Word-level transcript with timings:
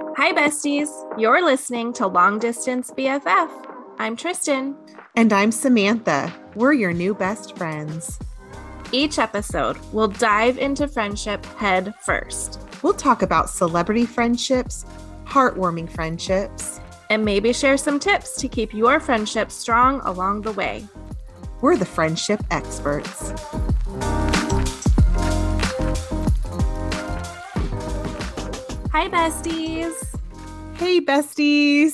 Hi, 0.00 0.32
besties. 0.32 0.88
You're 1.18 1.44
listening 1.44 1.92
to 1.94 2.06
Long 2.06 2.38
Distance 2.38 2.92
BFF. 2.92 3.50
I'm 3.98 4.14
Tristan. 4.14 4.76
And 5.16 5.32
I'm 5.32 5.50
Samantha. 5.50 6.32
We're 6.54 6.72
your 6.72 6.92
new 6.92 7.14
best 7.14 7.56
friends. 7.56 8.16
Each 8.92 9.18
episode, 9.18 9.76
we'll 9.92 10.06
dive 10.06 10.56
into 10.56 10.86
friendship 10.86 11.44
head 11.44 11.92
first. 12.02 12.60
We'll 12.80 12.94
talk 12.94 13.22
about 13.22 13.50
celebrity 13.50 14.06
friendships, 14.06 14.86
heartwarming 15.26 15.90
friendships, 15.90 16.78
and 17.10 17.24
maybe 17.24 17.52
share 17.52 17.76
some 17.76 17.98
tips 17.98 18.36
to 18.36 18.46
keep 18.46 18.72
your 18.72 19.00
friendship 19.00 19.50
strong 19.50 20.00
along 20.04 20.42
the 20.42 20.52
way. 20.52 20.86
We're 21.60 21.76
the 21.76 21.84
friendship 21.84 22.40
experts. 22.52 23.32
Hi, 29.00 29.08
besties. 29.08 29.94
Hey, 30.74 31.00
besties. 31.00 31.92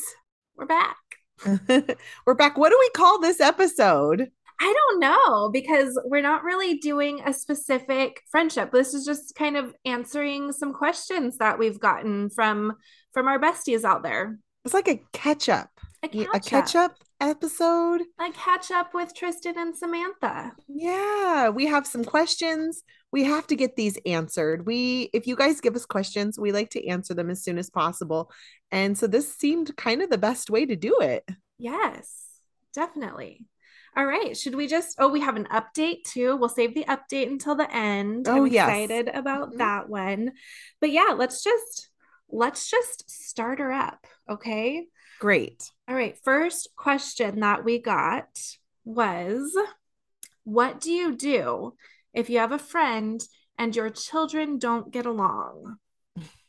We're 0.57 0.65
back. 0.65 0.97
we're 2.25 2.33
back. 2.33 2.57
What 2.57 2.71
do 2.71 2.79
we 2.81 2.89
call 2.97 3.21
this 3.21 3.43
episode? 3.43 4.31
I 4.59 4.73
don't 4.73 5.01
know 5.01 5.51
because 5.51 6.01
we're 6.07 6.23
not 6.23 6.45
really 6.45 6.79
doing 6.79 7.21
a 7.27 7.35
specific 7.35 8.23
friendship. 8.31 8.73
This 8.73 8.95
is 8.95 9.05
just 9.05 9.35
kind 9.35 9.59
of 9.59 9.75
answering 9.85 10.51
some 10.53 10.73
questions 10.73 11.37
that 11.37 11.59
we've 11.59 11.79
gotten 11.79 12.31
from 12.31 12.73
from 13.12 13.29
our 13.29 13.39
besties 13.39 13.84
out 13.84 14.03
there. 14.03 14.39
It's 14.65 14.73
like 14.73 14.89
a 14.89 15.03
catch 15.12 15.51
up. 15.51 15.73
A 16.05 16.09
catch, 16.09 16.27
a 16.35 16.41
catch 16.41 16.77
up 16.77 16.99
episode. 17.19 18.03
A 18.21 18.31
catch 18.33 18.71
up 18.71 18.93
with 18.93 19.15
Tristan 19.15 19.55
and 19.57 19.75
Samantha. 19.75 20.53
Yeah, 20.69 21.49
we 21.49 21.65
have 21.65 21.87
some 21.87 22.05
questions. 22.05 22.83
We 23.11 23.25
have 23.25 23.47
to 23.47 23.57
get 23.57 23.75
these 23.75 23.99
answered. 24.05 24.67
We 24.67 25.09
if 25.15 25.27
you 25.27 25.35
guys 25.35 25.62
give 25.62 25.75
us 25.75 25.87
questions, 25.87 26.39
we 26.39 26.53
like 26.53 26.69
to 26.71 26.87
answer 26.87 27.15
them 27.15 27.31
as 27.31 27.43
soon 27.43 27.57
as 27.57 27.71
possible. 27.71 28.31
And 28.71 28.98
so 28.98 29.07
this 29.07 29.35
seemed 29.35 29.75
kind 29.79 30.03
of 30.03 30.11
the 30.11 30.19
best 30.19 30.51
way 30.51 30.67
to 30.67 30.77
do 30.77 30.98
it. 31.01 31.27
Yes, 31.59 32.27
definitely. 32.75 33.47
All 33.97 34.05
right. 34.05 34.37
Should 34.37 34.56
we 34.56 34.67
just? 34.67 34.97
Oh, 34.98 35.09
we 35.09 35.21
have 35.21 35.37
an 35.37 35.48
update 35.50 36.03
too. 36.05 36.37
We'll 36.37 36.50
save 36.50 36.75
the 36.75 36.84
update 36.84 37.28
until 37.28 37.55
the 37.55 37.75
end. 37.75 38.28
Oh, 38.28 38.45
I'm 38.45 38.47
yes. 38.48 38.69
excited 38.69 39.09
about 39.09 39.50
mm-hmm. 39.50 39.59
that 39.59 39.89
one. 39.89 40.33
But 40.83 40.91
yeah, 40.91 41.15
let's 41.17 41.43
just 41.43 41.89
let's 42.28 42.69
just 42.69 43.11
start 43.11 43.59
her 43.59 43.73
up. 43.73 44.06
Okay. 44.28 44.84
Great. 45.19 45.71
All 45.87 45.95
right. 45.95 46.17
First 46.23 46.71
question 46.77 47.41
that 47.41 47.65
we 47.65 47.79
got 47.79 48.29
was 48.85 49.57
What 50.45 50.81
do 50.81 50.91
you 50.91 51.15
do 51.15 51.75
if 52.13 52.31
you 52.31 52.39
have 52.39 52.53
a 52.53 52.59
friend 52.59 53.21
and 53.59 53.77
your 53.77 53.91
children 53.91 54.59
don't 54.59 54.91
get 54.91 55.07
along? 55.07 55.77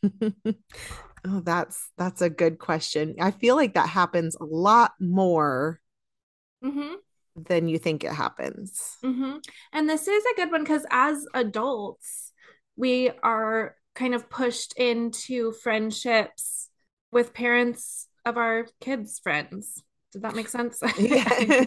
oh, 0.04 1.42
that's 1.44 1.90
that's 1.98 2.22
a 2.22 2.30
good 2.30 2.60
question. 2.60 3.16
I 3.20 3.32
feel 3.32 3.56
like 3.56 3.74
that 3.74 3.90
happens 3.90 4.36
a 4.36 4.46
lot 4.46 4.94
more 5.00 5.82
mm-hmm. 6.64 6.96
than 7.36 7.68
you 7.68 7.78
think 7.78 8.04
it 8.04 8.14
happens. 8.14 8.98
Mm-hmm. 9.04 9.38
And 9.74 9.90
this 9.90 10.08
is 10.08 10.24
a 10.24 10.36
good 10.36 10.52
one 10.52 10.64
because 10.64 10.86
as 10.92 11.26
adults, 11.34 12.32
we 12.78 13.12
are 13.22 13.76
kind 13.96 14.16
of 14.16 14.30
pushed 14.30 14.78
into 14.78 15.52
friendships 15.52 16.70
with 17.12 17.34
parents 17.34 18.05
of 18.26 18.38
our 18.38 18.68
kids' 18.82 19.20
friends. 19.20 19.82
Did 20.12 20.22
that 20.22 20.36
make 20.36 20.48
sense? 20.48 20.82
yeah. 20.98 21.66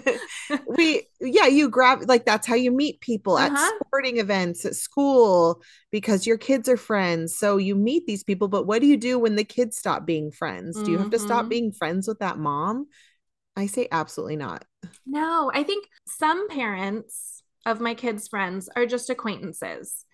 we 0.66 1.02
yeah, 1.20 1.46
you 1.46 1.68
grab 1.68 2.08
like 2.08 2.24
that's 2.24 2.46
how 2.46 2.54
you 2.54 2.70
meet 2.70 3.00
people 3.00 3.36
uh-huh. 3.36 3.54
at 3.54 3.86
sporting 3.86 4.18
events, 4.18 4.64
at 4.64 4.74
school, 4.74 5.60
because 5.90 6.26
your 6.26 6.38
kids 6.38 6.66
are 6.66 6.78
friends. 6.78 7.36
So 7.36 7.58
you 7.58 7.74
meet 7.74 8.06
these 8.06 8.24
people, 8.24 8.48
but 8.48 8.66
what 8.66 8.80
do 8.80 8.86
you 8.86 8.96
do 8.96 9.18
when 9.18 9.36
the 9.36 9.44
kids 9.44 9.76
stop 9.76 10.06
being 10.06 10.30
friends? 10.30 10.82
Do 10.82 10.90
you 10.90 10.96
have 10.96 11.10
to 11.10 11.18
stop 11.18 11.40
mm-hmm. 11.40 11.48
being 11.48 11.72
friends 11.72 12.08
with 12.08 12.20
that 12.20 12.38
mom? 12.38 12.86
I 13.54 13.66
say 13.66 13.86
absolutely 13.92 14.36
not. 14.36 14.64
No, 15.04 15.50
I 15.52 15.62
think 15.62 15.86
some 16.06 16.48
parents 16.48 17.42
of 17.66 17.80
my 17.80 17.92
kids' 17.92 18.28
friends 18.28 18.70
are 18.74 18.86
just 18.86 19.10
acquaintances. 19.10 20.06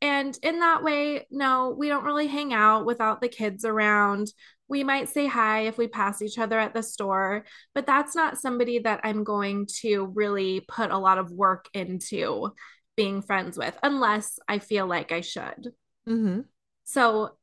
And 0.00 0.38
in 0.42 0.60
that 0.60 0.84
way, 0.84 1.26
no, 1.30 1.74
we 1.76 1.88
don't 1.88 2.04
really 2.04 2.26
hang 2.26 2.52
out 2.52 2.84
without 2.84 3.20
the 3.20 3.28
kids 3.28 3.64
around. 3.64 4.28
We 4.68 4.82
might 4.82 5.08
say 5.08 5.26
hi 5.26 5.62
if 5.62 5.76
we 5.76 5.88
pass 5.88 6.22
each 6.22 6.38
other 6.38 6.58
at 6.58 6.74
the 6.74 6.82
store, 6.82 7.44
but 7.74 7.86
that's 7.86 8.16
not 8.16 8.38
somebody 8.38 8.78
that 8.80 9.00
I'm 9.04 9.22
going 9.22 9.66
to 9.80 10.06
really 10.14 10.60
put 10.66 10.90
a 10.90 10.98
lot 10.98 11.18
of 11.18 11.30
work 11.30 11.68
into 11.74 12.52
being 12.96 13.22
friends 13.22 13.58
with 13.58 13.76
unless 13.82 14.38
I 14.48 14.58
feel 14.58 14.86
like 14.86 15.12
I 15.12 15.20
should. 15.20 15.72
Mm-hmm. 16.08 16.40
So 16.84 17.36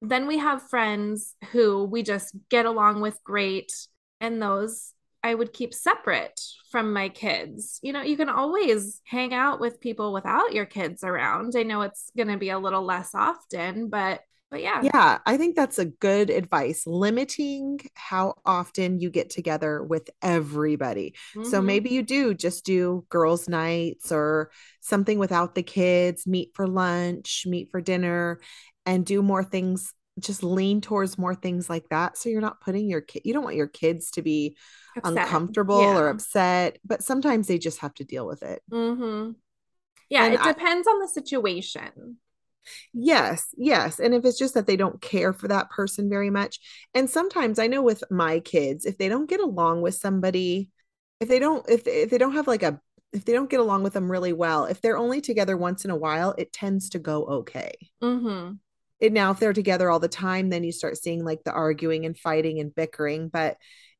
then 0.00 0.26
we 0.26 0.38
have 0.38 0.68
friends 0.68 1.34
who 1.52 1.84
we 1.84 2.02
just 2.02 2.34
get 2.50 2.66
along 2.66 3.00
with 3.00 3.22
great, 3.24 3.72
and 4.20 4.40
those 4.40 4.92
I 5.22 5.34
would 5.34 5.54
keep 5.54 5.72
separate 5.72 6.38
from 6.70 6.92
my 6.92 7.08
kids. 7.08 7.78
You 7.82 7.94
know, 7.94 8.02
you 8.02 8.16
can 8.16 8.28
always 8.28 9.00
hang 9.04 9.32
out 9.32 9.58
with 9.58 9.80
people 9.80 10.12
without 10.12 10.52
your 10.52 10.66
kids 10.66 11.02
around. 11.02 11.54
I 11.56 11.62
know 11.62 11.80
it's 11.80 12.10
going 12.14 12.28
to 12.28 12.36
be 12.36 12.50
a 12.50 12.58
little 12.58 12.84
less 12.84 13.14
often, 13.14 13.88
but 13.88 14.20
but 14.50 14.62
yeah. 14.62 14.82
Yeah, 14.82 15.18
I 15.26 15.36
think 15.36 15.56
that's 15.56 15.78
a 15.78 15.84
good 15.84 16.30
advice. 16.30 16.86
Limiting 16.86 17.80
how 17.94 18.34
often 18.46 19.00
you 19.00 19.10
get 19.10 19.30
together 19.30 19.82
with 19.82 20.08
everybody. 20.22 21.14
Mm-hmm. 21.34 21.48
So 21.48 21.60
maybe 21.60 21.90
you 21.90 22.02
do 22.02 22.34
just 22.34 22.64
do 22.64 23.04
girls' 23.08 23.48
nights 23.48 24.12
or 24.12 24.50
something 24.80 25.18
without 25.18 25.54
the 25.54 25.62
kids, 25.62 26.26
meet 26.26 26.50
for 26.54 26.68
lunch, 26.68 27.44
meet 27.46 27.70
for 27.70 27.80
dinner, 27.80 28.40
and 28.86 29.04
do 29.04 29.22
more 29.22 29.42
things. 29.42 29.92
Just 30.20 30.44
lean 30.44 30.80
towards 30.80 31.18
more 31.18 31.34
things 31.34 31.68
like 31.68 31.88
that. 31.88 32.16
So 32.16 32.28
you're 32.28 32.40
not 32.40 32.60
putting 32.60 32.88
your 32.88 33.00
kid, 33.00 33.22
you 33.24 33.34
don't 33.34 33.42
want 33.42 33.56
your 33.56 33.66
kids 33.66 34.12
to 34.12 34.22
be 34.22 34.56
upset. 34.96 35.24
uncomfortable 35.24 35.82
yeah. 35.82 35.98
or 35.98 36.08
upset, 36.08 36.78
but 36.84 37.02
sometimes 37.02 37.48
they 37.48 37.58
just 37.58 37.80
have 37.80 37.94
to 37.94 38.04
deal 38.04 38.24
with 38.24 38.44
it. 38.44 38.62
Mm-hmm. 38.70 39.32
Yeah, 40.10 40.26
and 40.26 40.34
it 40.34 40.42
depends 40.44 40.86
I, 40.86 40.92
on 40.92 41.00
the 41.00 41.08
situation. 41.08 42.18
Yes, 42.92 43.46
yes. 43.56 43.98
And 43.98 44.14
if 44.14 44.24
it's 44.24 44.38
just 44.38 44.54
that 44.54 44.66
they 44.66 44.76
don't 44.76 45.00
care 45.00 45.32
for 45.32 45.48
that 45.48 45.70
person 45.70 46.08
very 46.08 46.30
much. 46.30 46.60
And 46.94 47.08
sometimes 47.08 47.58
I 47.58 47.66
know 47.66 47.82
with 47.82 48.04
my 48.10 48.40
kids, 48.40 48.84
if 48.84 48.98
they 48.98 49.08
don't 49.08 49.28
get 49.28 49.40
along 49.40 49.82
with 49.82 49.94
somebody, 49.94 50.70
if 51.20 51.28
they 51.28 51.38
don't, 51.38 51.68
if, 51.68 51.86
if 51.86 52.10
they 52.10 52.18
don't 52.18 52.34
have 52.34 52.46
like 52.46 52.62
a, 52.62 52.80
if 53.12 53.24
they 53.24 53.32
don't 53.32 53.50
get 53.50 53.60
along 53.60 53.84
with 53.84 53.92
them 53.92 54.10
really 54.10 54.32
well, 54.32 54.64
if 54.64 54.80
they're 54.80 54.98
only 54.98 55.20
together 55.20 55.56
once 55.56 55.84
in 55.84 55.90
a 55.90 55.96
while, 55.96 56.34
it 56.36 56.52
tends 56.52 56.90
to 56.90 56.98
go 56.98 57.24
okay. 57.24 57.72
Mm-hmm. 58.02 58.54
And 59.00 59.14
now, 59.14 59.30
if 59.30 59.38
they're 59.38 59.52
together 59.52 59.90
all 59.90 60.00
the 60.00 60.08
time, 60.08 60.50
then 60.50 60.64
you 60.64 60.72
start 60.72 60.96
seeing 60.96 61.24
like 61.24 61.44
the 61.44 61.52
arguing 61.52 62.06
and 62.06 62.18
fighting 62.18 62.58
and 62.58 62.74
bickering. 62.74 63.28
But 63.28 63.56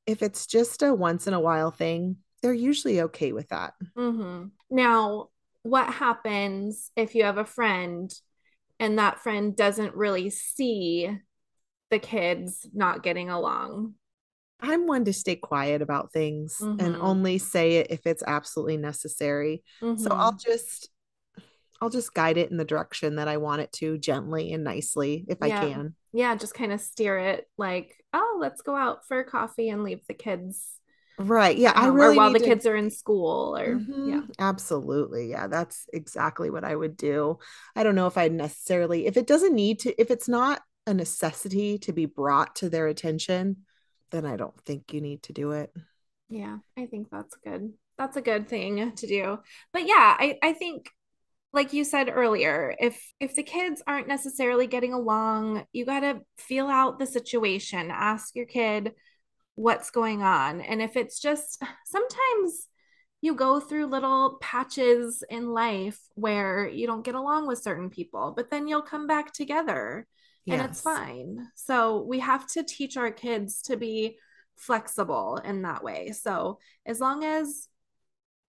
if 0.06 0.22
it's 0.22 0.46
just 0.46 0.82
a 0.82 0.94
once 0.94 1.26
in 1.26 1.34
a 1.34 1.40
while 1.40 1.70
thing, 1.70 2.16
they're 2.42 2.52
usually 2.52 3.02
okay 3.02 3.32
with 3.32 3.48
that. 3.48 3.74
Mm-hmm. 3.96 4.46
Now, 4.70 5.28
what 5.62 5.92
happens 5.92 6.90
if 6.96 7.14
you 7.14 7.24
have 7.24 7.38
a 7.38 7.44
friend 7.44 8.12
and 8.78 8.98
that 8.98 9.20
friend 9.20 9.56
doesn't 9.56 9.94
really 9.94 10.30
see 10.30 11.10
the 11.90 11.98
kids 11.98 12.66
not 12.72 13.02
getting 13.02 13.30
along? 13.30 13.94
I'm 14.60 14.86
one 14.86 15.04
to 15.04 15.12
stay 15.12 15.36
quiet 15.36 15.82
about 15.82 16.12
things 16.12 16.58
mm-hmm. 16.60 16.84
and 16.84 16.96
only 16.96 17.38
say 17.38 17.76
it 17.76 17.88
if 17.90 18.06
it's 18.06 18.22
absolutely 18.26 18.76
necessary. 18.76 19.62
Mm-hmm. 19.82 20.02
So 20.02 20.10
I'll 20.10 20.36
just 20.36 20.90
I'll 21.80 21.90
just 21.90 22.14
guide 22.14 22.38
it 22.38 22.50
in 22.50 22.56
the 22.56 22.64
direction 22.64 23.16
that 23.16 23.28
I 23.28 23.36
want 23.36 23.60
it 23.60 23.72
to 23.72 23.98
gently 23.98 24.52
and 24.52 24.64
nicely 24.64 25.24
if 25.28 25.38
yeah. 25.44 25.58
I 25.58 25.68
can. 25.68 25.94
Yeah, 26.12 26.34
just 26.36 26.54
kind 26.54 26.72
of 26.72 26.80
steer 26.80 27.18
it 27.18 27.46
like, 27.58 28.02
oh, 28.12 28.38
let's 28.40 28.62
go 28.62 28.74
out 28.74 29.06
for 29.06 29.22
coffee 29.24 29.68
and 29.68 29.82
leave 29.82 30.00
the 30.06 30.14
kids. 30.14 30.78
Right. 31.18 31.56
Yeah. 31.56 31.72
I 31.74 31.86
really 31.86 32.14
or 32.14 32.18
while 32.18 32.32
the 32.32 32.38
to... 32.38 32.44
kids 32.44 32.66
are 32.66 32.76
in 32.76 32.90
school 32.90 33.56
or 33.56 33.76
mm-hmm. 33.76 34.08
yeah. 34.08 34.20
Absolutely. 34.38 35.30
Yeah. 35.30 35.46
That's 35.46 35.86
exactly 35.92 36.50
what 36.50 36.64
I 36.64 36.74
would 36.74 36.96
do. 36.96 37.38
I 37.76 37.82
don't 37.82 37.94
know 37.94 38.06
if 38.06 38.18
I 38.18 38.28
necessarily 38.28 39.06
if 39.06 39.16
it 39.16 39.26
doesn't 39.26 39.54
need 39.54 39.80
to 39.80 40.00
if 40.00 40.10
it's 40.10 40.28
not 40.28 40.60
a 40.86 40.94
necessity 40.94 41.78
to 41.78 41.92
be 41.92 42.06
brought 42.06 42.56
to 42.56 42.68
their 42.68 42.88
attention, 42.88 43.58
then 44.10 44.26
I 44.26 44.36
don't 44.36 44.58
think 44.64 44.92
you 44.92 45.00
need 45.00 45.22
to 45.24 45.32
do 45.32 45.52
it. 45.52 45.72
Yeah, 46.28 46.58
I 46.76 46.86
think 46.86 47.08
that's 47.10 47.36
good. 47.44 47.72
That's 47.96 48.16
a 48.16 48.22
good 48.22 48.48
thing 48.48 48.92
to 48.92 49.06
do. 49.06 49.38
But 49.72 49.86
yeah, 49.86 50.16
I, 50.18 50.38
I 50.42 50.52
think 50.52 50.90
like 51.52 51.72
you 51.72 51.84
said 51.84 52.10
earlier 52.12 52.74
if 52.80 53.00
if 53.20 53.36
the 53.36 53.42
kids 53.42 53.82
aren't 53.86 54.08
necessarily 54.08 54.66
getting 54.66 54.92
along 54.92 55.64
you 55.72 55.86
got 55.86 56.00
to 56.00 56.20
feel 56.36 56.66
out 56.66 56.98
the 56.98 57.06
situation 57.06 57.92
ask 57.92 58.34
your 58.34 58.44
kid 58.44 58.92
what's 59.56 59.90
going 59.90 60.22
on 60.22 60.60
and 60.60 60.82
if 60.82 60.96
it's 60.96 61.20
just 61.20 61.62
sometimes 61.86 62.68
you 63.20 63.34
go 63.34 63.60
through 63.60 63.86
little 63.86 64.36
patches 64.40 65.22
in 65.30 65.48
life 65.48 65.98
where 66.14 66.68
you 66.68 66.86
don't 66.86 67.04
get 67.04 67.14
along 67.14 67.46
with 67.46 67.62
certain 67.62 67.88
people 67.88 68.32
but 68.36 68.50
then 68.50 68.66
you'll 68.66 68.82
come 68.82 69.06
back 69.06 69.32
together 69.32 70.06
yes. 70.44 70.58
and 70.58 70.70
it's 70.70 70.80
fine 70.80 71.48
so 71.54 72.02
we 72.02 72.18
have 72.18 72.46
to 72.46 72.62
teach 72.62 72.96
our 72.96 73.10
kids 73.10 73.62
to 73.62 73.76
be 73.76 74.16
flexible 74.56 75.40
in 75.44 75.62
that 75.62 75.82
way 75.82 76.12
so 76.12 76.58
as 76.84 77.00
long 77.00 77.24
as 77.24 77.68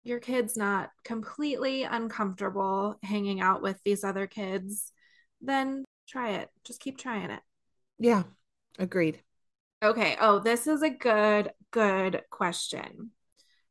your 0.04 0.20
kid's 0.20 0.58
not 0.58 0.90
completely 1.04 1.84
uncomfortable 1.84 2.98
hanging 3.04 3.42
out 3.42 3.62
with 3.62 3.80
these 3.84 4.04
other 4.04 4.28
kids, 4.28 4.92
then 5.42 5.86
try 6.08 6.32
it. 6.32 6.50
Just 6.64 6.80
keep 6.80 6.98
trying 6.98 7.32
it. 7.32 7.42
Yeah. 7.98 8.24
Agreed. 8.78 9.22
Okay. 9.82 10.18
Oh, 10.20 10.40
this 10.40 10.68
is 10.68 10.82
a 10.82 10.90
good, 10.90 11.52
good 11.72 12.22
question. 12.30 13.12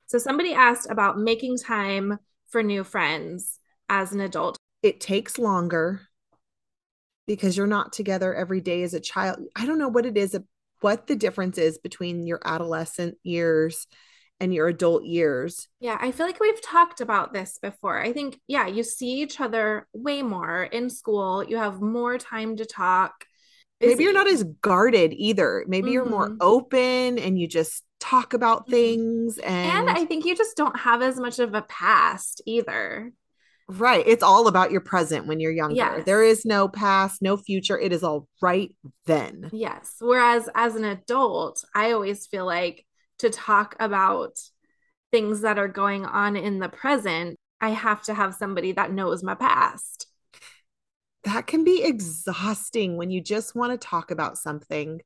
So 0.07 0.17
somebody 0.19 0.55
asked 0.55 0.91
about 0.91 1.19
making 1.19 1.59
time 1.59 2.19
for 2.49 2.63
new 2.63 2.83
friends 2.83 3.59
as 3.89 4.13
an 4.13 4.21
adult. 4.21 4.57
It 4.83 5.01
takes 5.01 5.39
longer 5.39 6.01
because 7.27 7.57
you're 7.57 7.67
not 7.67 7.93
together 7.93 8.35
every 8.35 8.63
day 8.63 8.83
as 8.83 8.95
a 8.95 9.01
child. 9.01 9.39
I 9.55 9.67
don't 9.67 9.79
know 9.79 9.89
what 9.89 10.07
it 10.07 10.17
is, 10.17 10.35
what 10.81 11.07
the 11.07 11.17
difference 11.17 11.59
is 11.59 11.77
between 11.77 12.27
your 12.27 12.41
adolescent 12.43 13.19
years 13.23 13.87
and 14.41 14.55
your 14.55 14.69
adult 14.69 15.05
years. 15.05 15.69
Yeah, 15.79 15.99
I 16.01 16.11
feel 16.13 16.25
like 16.25 16.41
we've 16.41 16.63
talked 16.63 17.03
about 17.03 17.35
this 17.35 17.59
before. 17.61 18.01
I 18.01 18.15
think, 18.15 18.41
yeah, 18.47 18.67
you 18.67 18.83
see 18.83 19.21
each 19.21 19.41
other 19.41 19.87
way 19.93 20.23
more 20.23 20.63
in 20.63 20.89
school, 20.89 21.45
you 21.45 21.59
have 21.59 21.83
more 21.83 22.17
time 22.17 22.57
to 22.57 22.65
talk. 22.65 23.27
Busy. 23.81 23.93
Maybe 23.93 24.05
you're 24.05 24.13
not 24.13 24.29
as 24.29 24.45
guarded 24.61 25.13
either. 25.13 25.65
Maybe 25.69 25.87
mm-hmm. 25.87 25.93
you're 25.93 26.05
more 26.05 26.29
mm-hmm. 26.29 26.39
open 26.41 27.19
and 27.19 27.39
you 27.39 27.47
just 27.47 27.85
talk 28.01 28.33
about 28.33 28.63
mm-hmm. 28.63 28.73
things 28.73 29.39
and 29.39 29.89
and 29.89 29.91
I 29.91 30.05
think 30.05 30.25
you 30.25 30.37
just 30.37 30.57
don't 30.57 30.79
have 30.79 31.03
as 31.03 31.19
much 31.19 31.39
of 31.39 31.55
a 31.55 31.63
past 31.63 32.43
either. 32.47 33.13
Right. 33.71 34.03
It's 34.07 34.23
all 34.23 34.49
about 34.49 34.71
your 34.71 34.81
present 34.81 35.27
when 35.27 35.41
you're 35.41 35.53
younger. 35.53 35.77
Yes. 35.77 36.05
There 36.07 36.23
is 36.23 36.47
no 36.47 36.69
past, 36.69 37.21
no 37.21 37.37
future. 37.37 37.79
It 37.79 37.93
is 37.93 38.03
all 38.03 38.27
right 38.41 38.75
then. 39.05 39.51
Yes. 39.53 39.97
Whereas 40.01 40.49
as 40.55 40.75
an 40.75 40.85
adult, 40.85 41.63
I 41.75 41.93
always 41.93 42.27
feel 42.27 42.47
like 42.47 42.87
to 43.19 43.29
talk 43.29 43.77
about 43.79 44.39
things 45.11 45.43
that 45.43 45.59
are 45.59 45.69
going 45.69 46.07
on 46.07 46.35
in 46.35 46.61
the 46.61 46.69
present, 46.71 47.37
I 47.61 47.71
have 47.71 48.03
to 48.05 48.15
have 48.15 48.35
somebody 48.35 48.73
that 48.73 48.93
knows 48.93 49.23
my 49.23 49.35
past. 49.35 50.08
That 51.25 51.47
can 51.47 51.65
be 51.65 51.83
exhausting 51.83 52.97
when 52.97 53.11
you 53.11 53.21
just 53.21 53.55
want 53.55 53.73
to 53.73 53.87
talk 53.87 54.11
about 54.11 54.39
something 54.39 55.01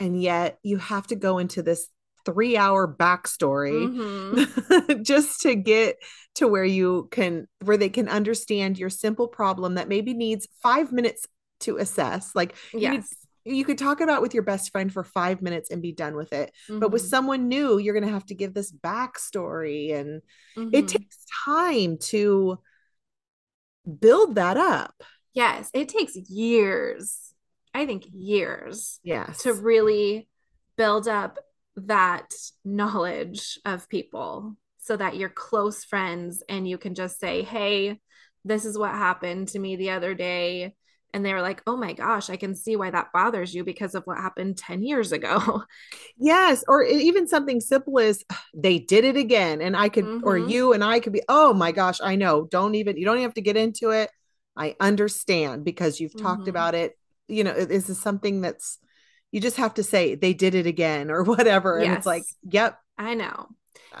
and 0.00 0.20
yet 0.20 0.58
you 0.62 0.78
have 0.78 1.06
to 1.08 1.14
go 1.14 1.38
into 1.38 1.62
this 1.62 1.88
three 2.24 2.56
hour 2.56 2.92
backstory 2.92 3.88
mm-hmm. 3.88 5.02
just 5.02 5.40
to 5.42 5.54
get 5.54 5.96
to 6.34 6.48
where 6.48 6.64
you 6.64 7.08
can 7.10 7.46
where 7.64 7.76
they 7.76 7.88
can 7.88 8.08
understand 8.08 8.78
your 8.78 8.90
simple 8.90 9.28
problem 9.28 9.74
that 9.74 9.88
maybe 9.88 10.14
needs 10.14 10.48
five 10.62 10.92
minutes 10.92 11.26
to 11.60 11.76
assess 11.76 12.34
like 12.34 12.54
yes. 12.72 13.14
you, 13.44 13.56
you 13.56 13.64
could 13.64 13.78
talk 13.78 14.00
about 14.00 14.22
with 14.22 14.34
your 14.34 14.42
best 14.42 14.70
friend 14.70 14.92
for 14.92 15.02
five 15.02 15.40
minutes 15.40 15.70
and 15.70 15.80
be 15.80 15.92
done 15.92 16.14
with 16.14 16.32
it 16.32 16.52
mm-hmm. 16.68 16.78
but 16.78 16.90
with 16.90 17.02
mm-hmm. 17.02 17.10
someone 17.10 17.48
new 17.48 17.78
you're 17.78 17.94
going 17.94 18.06
to 18.06 18.12
have 18.12 18.26
to 18.26 18.34
give 18.34 18.52
this 18.52 18.72
backstory 18.72 19.94
and 19.94 20.20
mm-hmm. 20.56 20.74
it 20.74 20.88
takes 20.88 21.24
time 21.44 21.96
to 21.98 22.58
build 23.98 24.34
that 24.34 24.56
up 24.56 24.94
yes 25.34 25.70
it 25.74 25.88
takes 25.88 26.16
years 26.16 27.34
i 27.74 27.86
think 27.86 28.04
years 28.12 29.00
yes 29.02 29.42
to 29.42 29.52
really 29.52 30.28
build 30.76 31.06
up 31.06 31.38
that 31.76 32.32
knowledge 32.64 33.58
of 33.64 33.88
people 33.88 34.56
so 34.78 34.96
that 34.96 35.16
you're 35.16 35.28
close 35.28 35.84
friends 35.84 36.42
and 36.48 36.66
you 36.66 36.78
can 36.78 36.94
just 36.94 37.20
say, 37.20 37.42
Hey, 37.42 38.00
this 38.44 38.64
is 38.64 38.78
what 38.78 38.90
happened 38.90 39.48
to 39.48 39.58
me 39.58 39.76
the 39.76 39.90
other 39.90 40.14
day. 40.14 40.74
And 41.12 41.24
they 41.24 41.34
were 41.34 41.42
like, 41.42 41.62
Oh 41.66 41.76
my 41.76 41.92
gosh, 41.92 42.30
I 42.30 42.36
can 42.36 42.54
see 42.54 42.76
why 42.76 42.90
that 42.90 43.12
bothers 43.12 43.54
you 43.54 43.64
because 43.64 43.94
of 43.94 44.04
what 44.04 44.18
happened 44.18 44.56
10 44.56 44.82
years 44.82 45.12
ago. 45.12 45.62
Yes. 46.22 46.64
Or 46.68 46.82
even 46.82 47.26
something 47.26 47.60
simple 47.60 47.98
as 47.98 48.24
they 48.54 48.78
did 48.78 49.04
it 49.04 49.16
again. 49.16 49.62
And 49.62 49.76
I 49.76 49.88
could, 49.88 50.04
mm-hmm. 50.04 50.26
or 50.26 50.36
you 50.36 50.72
and 50.72 50.84
I 50.84 51.00
could 51.00 51.12
be, 51.12 51.22
Oh 51.28 51.52
my 51.54 51.72
gosh, 51.72 51.98
I 52.02 52.16
know. 52.16 52.46
Don't 52.50 52.74
even, 52.74 52.96
you 52.96 53.04
don't 53.04 53.16
even 53.16 53.24
have 53.24 53.34
to 53.34 53.42
get 53.42 53.56
into 53.56 53.90
it. 53.90 54.10
I 54.56 54.76
understand 54.80 55.64
because 55.64 56.00
you've 56.00 56.12
mm-hmm. 56.12 56.26
talked 56.26 56.48
about 56.48 56.74
it. 56.74 56.98
You 57.28 57.44
know, 57.44 57.52
this 57.52 57.88
is 57.88 58.00
something 58.00 58.40
that's, 58.40 58.78
you 59.30 59.40
just 59.40 59.56
have 59.56 59.74
to 59.74 59.82
say 59.82 60.14
they 60.14 60.34
did 60.34 60.54
it 60.54 60.66
again 60.66 61.10
or 61.10 61.22
whatever. 61.24 61.78
Yes. 61.78 61.88
And 61.88 61.96
it's 61.96 62.06
like, 62.06 62.24
yep. 62.42 62.78
I 62.98 63.14
know. 63.14 63.48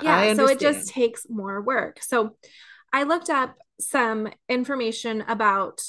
Yeah. 0.02 0.16
I 0.16 0.34
so 0.34 0.46
it 0.46 0.60
just 0.60 0.88
takes 0.88 1.26
more 1.28 1.60
work. 1.62 2.02
So 2.02 2.36
I 2.92 3.04
looked 3.04 3.30
up 3.30 3.56
some 3.80 4.28
information 4.48 5.24
about 5.26 5.80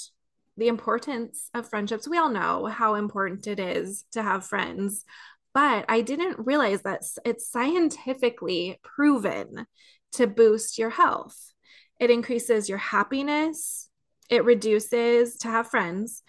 the 0.56 0.68
importance 0.68 1.48
of 1.54 1.68
friendships. 1.68 2.08
We 2.08 2.18
all 2.18 2.30
know 2.30 2.66
how 2.66 2.94
important 2.94 3.46
it 3.46 3.58
is 3.58 4.04
to 4.12 4.22
have 4.22 4.46
friends, 4.46 5.04
but 5.54 5.84
I 5.88 6.00
didn't 6.00 6.46
realize 6.46 6.82
that 6.82 7.02
it's 7.24 7.50
scientifically 7.50 8.78
proven 8.82 9.66
to 10.12 10.26
boost 10.26 10.78
your 10.78 10.90
health. 10.90 11.52
It 11.98 12.10
increases 12.10 12.68
your 12.68 12.78
happiness, 12.78 13.88
it 14.30 14.44
reduces 14.44 15.38
to 15.38 15.48
have 15.48 15.68
friends, 15.68 16.22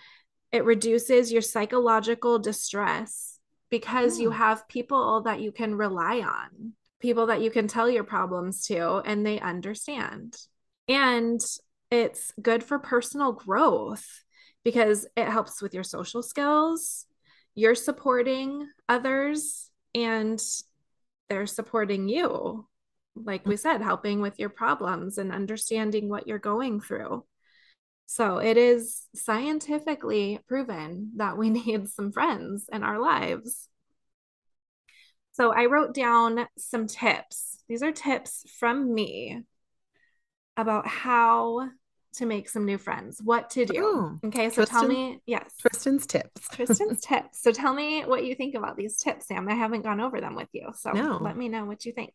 it 0.52 0.66
reduces 0.66 1.32
your 1.32 1.42
psychological 1.42 2.40
distress 2.40 3.40
because 3.70 4.20
you 4.20 4.30
hmm. 4.30 4.38
have 4.38 4.68
people 4.68 5.22
that 5.24 5.42
you 5.42 5.52
can 5.52 5.76
rely 5.76 6.20
on, 6.20 6.74
people 7.00 7.28
that 7.28 7.42
you 7.42 7.50
can 7.50 7.68
tell 7.68 7.90
your 7.90 8.04
problems 8.04 8.66
to, 8.68 8.98
and 8.98 9.26
they 9.26 9.40
understand. 9.40 10.38
And 10.88 11.42
it's 11.90 12.34
good 12.42 12.64
for 12.64 12.78
personal 12.78 13.32
growth 13.32 14.06
because 14.64 15.08
it 15.16 15.28
helps 15.28 15.62
with 15.62 15.74
your 15.74 15.84
social 15.84 16.22
skills. 16.22 17.06
You're 17.56 17.76
supporting 17.76 18.68
others 18.88 19.70
and 19.94 20.42
they're 21.30 21.46
supporting 21.46 22.08
you. 22.10 22.68
Like 23.16 23.46
we 23.46 23.58
said, 23.58 23.82
helping 23.82 24.22
with 24.22 24.40
your 24.40 24.50
problems 24.50 25.18
and 25.18 25.32
understanding 25.32 26.10
what 26.10 26.28
you're 26.28 26.40
going 26.40 26.80
through. 26.80 27.26
So 28.14 28.38
it 28.38 28.58
is 28.58 29.08
scientifically 29.16 30.40
proven 30.48 31.14
that 31.16 31.36
we 31.36 31.50
need 31.66 31.90
some 31.90 32.12
friends 32.12 32.70
in 32.72 32.84
our 32.84 33.00
lives. 33.00 33.68
So 35.32 35.52
I 35.52 35.66
wrote 35.66 35.96
down 35.96 36.46
some 36.56 36.86
tips. 36.86 37.64
These 37.68 37.82
are 37.82 37.92
tips 37.92 38.44
from 38.60 38.94
me 38.94 39.42
about 40.56 40.86
how 40.88 41.70
to 42.18 42.26
make 42.28 42.50
some 42.50 42.68
new 42.68 42.78
friends, 42.78 43.20
what 43.20 43.50
to 43.52 43.66
do. 43.66 43.82
Oh, 43.84 44.28
okay, 44.28 44.50
so 44.50 44.58
Tristan, 44.58 44.80
tell 44.80 44.88
me, 44.88 45.20
yes. 45.26 45.52
Tristan's 45.60 46.06
tips. 46.06 46.48
Tristan's 46.52 47.02
tips. 47.02 47.42
So 47.42 47.52
tell 47.52 47.74
me 47.74 48.04
what 48.04 48.24
you 48.24 48.36
think 48.36 48.54
about 48.54 48.78
these 48.78 48.98
tips, 48.98 49.26
Sam. 49.26 49.50
I 49.50 49.56
haven't 49.56 49.82
gone 49.82 50.00
over 50.00 50.22
them 50.22 50.36
with 50.36 50.50
you. 50.52 50.70
So 50.76 50.92
no. 50.92 51.18
let 51.20 51.36
me 51.36 51.50
know 51.50 51.66
what 51.66 51.84
you 51.84 51.92
think. 51.92 52.14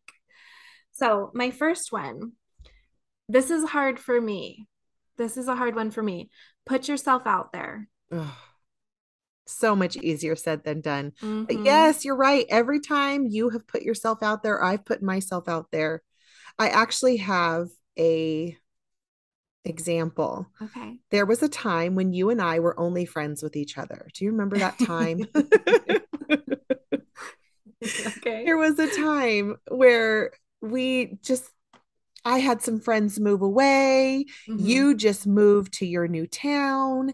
So, 0.93 1.33
my 1.35 1.51
first 1.51 1.91
one 1.91 2.35
this 3.29 3.51
is 3.51 3.69
hard 3.69 3.99
for 3.99 4.19
me 4.19 4.69
this 5.19 5.37
is 5.37 5.49
a 5.49 5.57
hard 5.57 5.75
one 5.75 5.91
for 5.91 6.03
me. 6.03 6.31
Put 6.65 6.89
yourself 6.89 7.27
out 7.27 7.53
there. 7.53 7.89
Ugh. 8.13 8.27
So 9.47 9.75
much 9.75 9.97
easier 9.97 10.37
said 10.37 10.65
than 10.65 10.81
done. 10.81 11.13
Mm-hmm. 11.23 11.45
But 11.45 11.65
yes, 11.65 12.05
you're 12.05 12.17
right. 12.17 12.47
Every 12.49 12.81
time 12.81 13.27
you 13.27 13.51
have 13.51 13.67
put 13.67 13.83
yourself 13.83 14.23
out 14.23 14.43
there, 14.43 14.63
I've 14.63 14.85
put 14.85 15.03
myself 15.03 15.49
out 15.49 15.71
there. 15.73 16.03
I 16.59 16.69
actually 16.69 17.17
have 17.19 17.69
a 17.99 18.57
example. 19.65 20.49
Okay. 20.61 20.99
There 21.11 21.27
was 21.27 21.43
a 21.43 21.49
time 21.49 21.95
when 21.95 22.13
you 22.13 22.31
and 22.31 22.41
I 22.43 22.61
were 22.61 22.79
only 22.79 23.07
friends 23.07 23.43
with 23.43 23.57
each 23.57 23.79
other. 23.79 24.09
Do 24.15 24.25
you 24.25 24.33
remember 24.33 24.59
that 24.59 24.79
time? 24.79 25.21
okay. 27.85 28.45
There 28.45 28.57
was 28.57 28.79
a 28.79 28.95
time 28.95 29.57
where 29.69 30.33
we 30.61 31.19
just 31.23 31.49
I 32.25 32.39
had 32.39 32.63
some 32.63 32.81
friends 32.81 33.21
move 33.21 33.43
away. 33.43 34.27
Mm-hmm. 34.49 34.65
You 34.65 34.95
just 34.95 35.27
moved 35.27 35.75
to 35.75 35.87
your 35.87 36.09
new 36.09 36.27
town. 36.27 37.13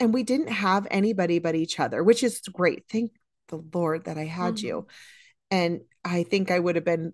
And 0.00 0.12
we 0.12 0.24
didn't 0.24 0.48
have 0.48 0.88
anybody 0.90 1.38
but 1.38 1.54
each 1.54 1.78
other, 1.78 2.02
which 2.02 2.24
is 2.24 2.40
great. 2.40 2.84
Thank 2.90 3.12
the 3.48 3.62
Lord 3.72 4.06
that 4.06 4.18
I 4.18 4.24
had 4.24 4.56
mm-hmm. 4.56 4.66
you. 4.66 4.86
And 5.50 5.82
I 6.04 6.24
think 6.24 6.50
I 6.50 6.58
would 6.58 6.74
have 6.74 6.84
been 6.84 7.12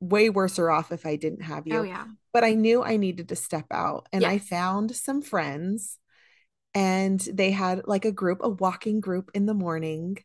way 0.00 0.30
worse 0.30 0.58
off 0.58 0.90
if 0.92 1.04
I 1.04 1.16
didn't 1.16 1.42
have 1.42 1.66
you. 1.66 1.78
Oh, 1.78 1.82
yeah. 1.82 2.06
But 2.32 2.44
I 2.44 2.54
knew 2.54 2.82
I 2.82 2.96
needed 2.96 3.28
to 3.28 3.36
step 3.36 3.66
out. 3.70 4.08
And 4.12 4.22
yes. 4.22 4.30
I 4.30 4.38
found 4.38 4.94
some 4.94 5.20
friends, 5.22 5.98
and 6.72 7.18
they 7.20 7.50
had 7.50 7.86
like 7.86 8.04
a 8.04 8.12
group, 8.12 8.38
a 8.42 8.48
walking 8.48 9.00
group 9.00 9.30
in 9.34 9.44
the 9.44 9.54
morning. 9.54 10.18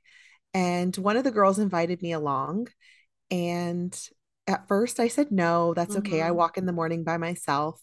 And 0.53 0.95
one 0.95 1.17
of 1.17 1.23
the 1.23 1.31
girls 1.31 1.59
invited 1.59 2.01
me 2.01 2.11
along. 2.11 2.67
And 3.31 3.99
at 4.47 4.67
first 4.67 4.99
I 4.99 5.07
said, 5.07 5.31
no, 5.31 5.73
that's 5.73 5.95
mm-hmm. 5.95 6.07
okay. 6.07 6.21
I 6.21 6.27
mm-hmm. 6.27 6.35
walk 6.37 6.57
in 6.57 6.65
the 6.65 6.73
morning 6.73 7.03
by 7.03 7.17
myself. 7.17 7.81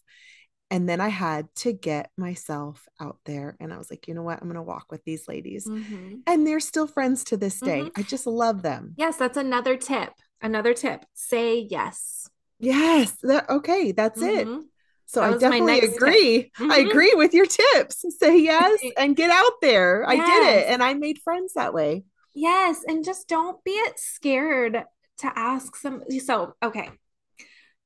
And 0.72 0.88
then 0.88 1.00
I 1.00 1.08
had 1.08 1.52
to 1.56 1.72
get 1.72 2.10
myself 2.16 2.86
out 3.00 3.18
there. 3.24 3.56
And 3.58 3.72
I 3.72 3.78
was 3.78 3.90
like, 3.90 4.06
you 4.06 4.14
know 4.14 4.22
what? 4.22 4.38
I'm 4.40 4.46
going 4.46 4.54
to 4.54 4.62
walk 4.62 4.86
with 4.92 5.02
these 5.04 5.26
ladies. 5.26 5.66
Mm-hmm. 5.66 6.18
And 6.28 6.46
they're 6.46 6.60
still 6.60 6.86
friends 6.86 7.24
to 7.24 7.36
this 7.36 7.58
day. 7.58 7.80
Mm-hmm. 7.80 8.00
I 8.00 8.02
just 8.02 8.24
love 8.24 8.62
them. 8.62 8.94
Yes, 8.96 9.16
that's 9.16 9.36
another 9.36 9.76
tip. 9.76 10.12
Another 10.40 10.72
tip 10.72 11.04
say 11.12 11.58
yes. 11.58 12.28
Yes. 12.60 13.16
That, 13.22 13.50
okay. 13.50 13.90
That's 13.90 14.22
it. 14.22 14.46
Mm-hmm. 14.46 14.60
So 15.06 15.22
that 15.22 15.34
I 15.34 15.38
definitely 15.38 15.80
agree. 15.80 16.52
I 16.56 16.62
mm-hmm. 16.62 16.88
agree 16.88 17.14
with 17.16 17.34
your 17.34 17.46
tips. 17.46 18.04
Say 18.20 18.38
yes 18.42 18.78
and 18.96 19.16
get 19.16 19.32
out 19.32 19.54
there. 19.60 20.06
Yes. 20.08 20.20
I 20.20 20.24
did 20.24 20.56
it 20.56 20.68
and 20.68 20.84
I 20.84 20.94
made 20.94 21.18
friends 21.18 21.54
that 21.54 21.74
way. 21.74 22.04
Yes. 22.32 22.84
And 22.86 23.04
just 23.04 23.26
don't 23.26 23.62
be 23.64 23.72
it 23.72 23.98
scared 23.98 24.84
to 25.20 25.32
ask 25.36 25.76
some. 25.76 26.02
So, 26.20 26.54
okay, 26.62 26.90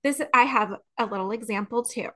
this 0.03 0.21
I 0.33 0.43
have 0.43 0.75
a 0.99 1.07
little 1.07 1.31
example 1.31 1.83
too. 1.83 2.11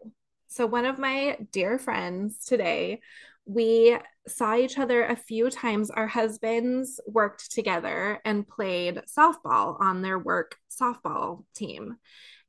So, 0.48 0.66
one 0.66 0.84
of 0.84 0.98
my 0.98 1.38
dear 1.52 1.78
friends 1.78 2.44
today, 2.44 3.00
we 3.44 3.96
saw 4.26 4.56
each 4.56 4.78
other 4.78 5.04
a 5.04 5.16
few 5.16 5.50
times. 5.50 5.90
Our 5.90 6.06
husbands 6.06 7.00
worked 7.06 7.50
together 7.50 8.20
and 8.24 8.46
played 8.46 9.00
softball 9.06 9.80
on 9.80 10.02
their 10.02 10.18
work 10.18 10.56
softball 10.70 11.44
team. 11.54 11.96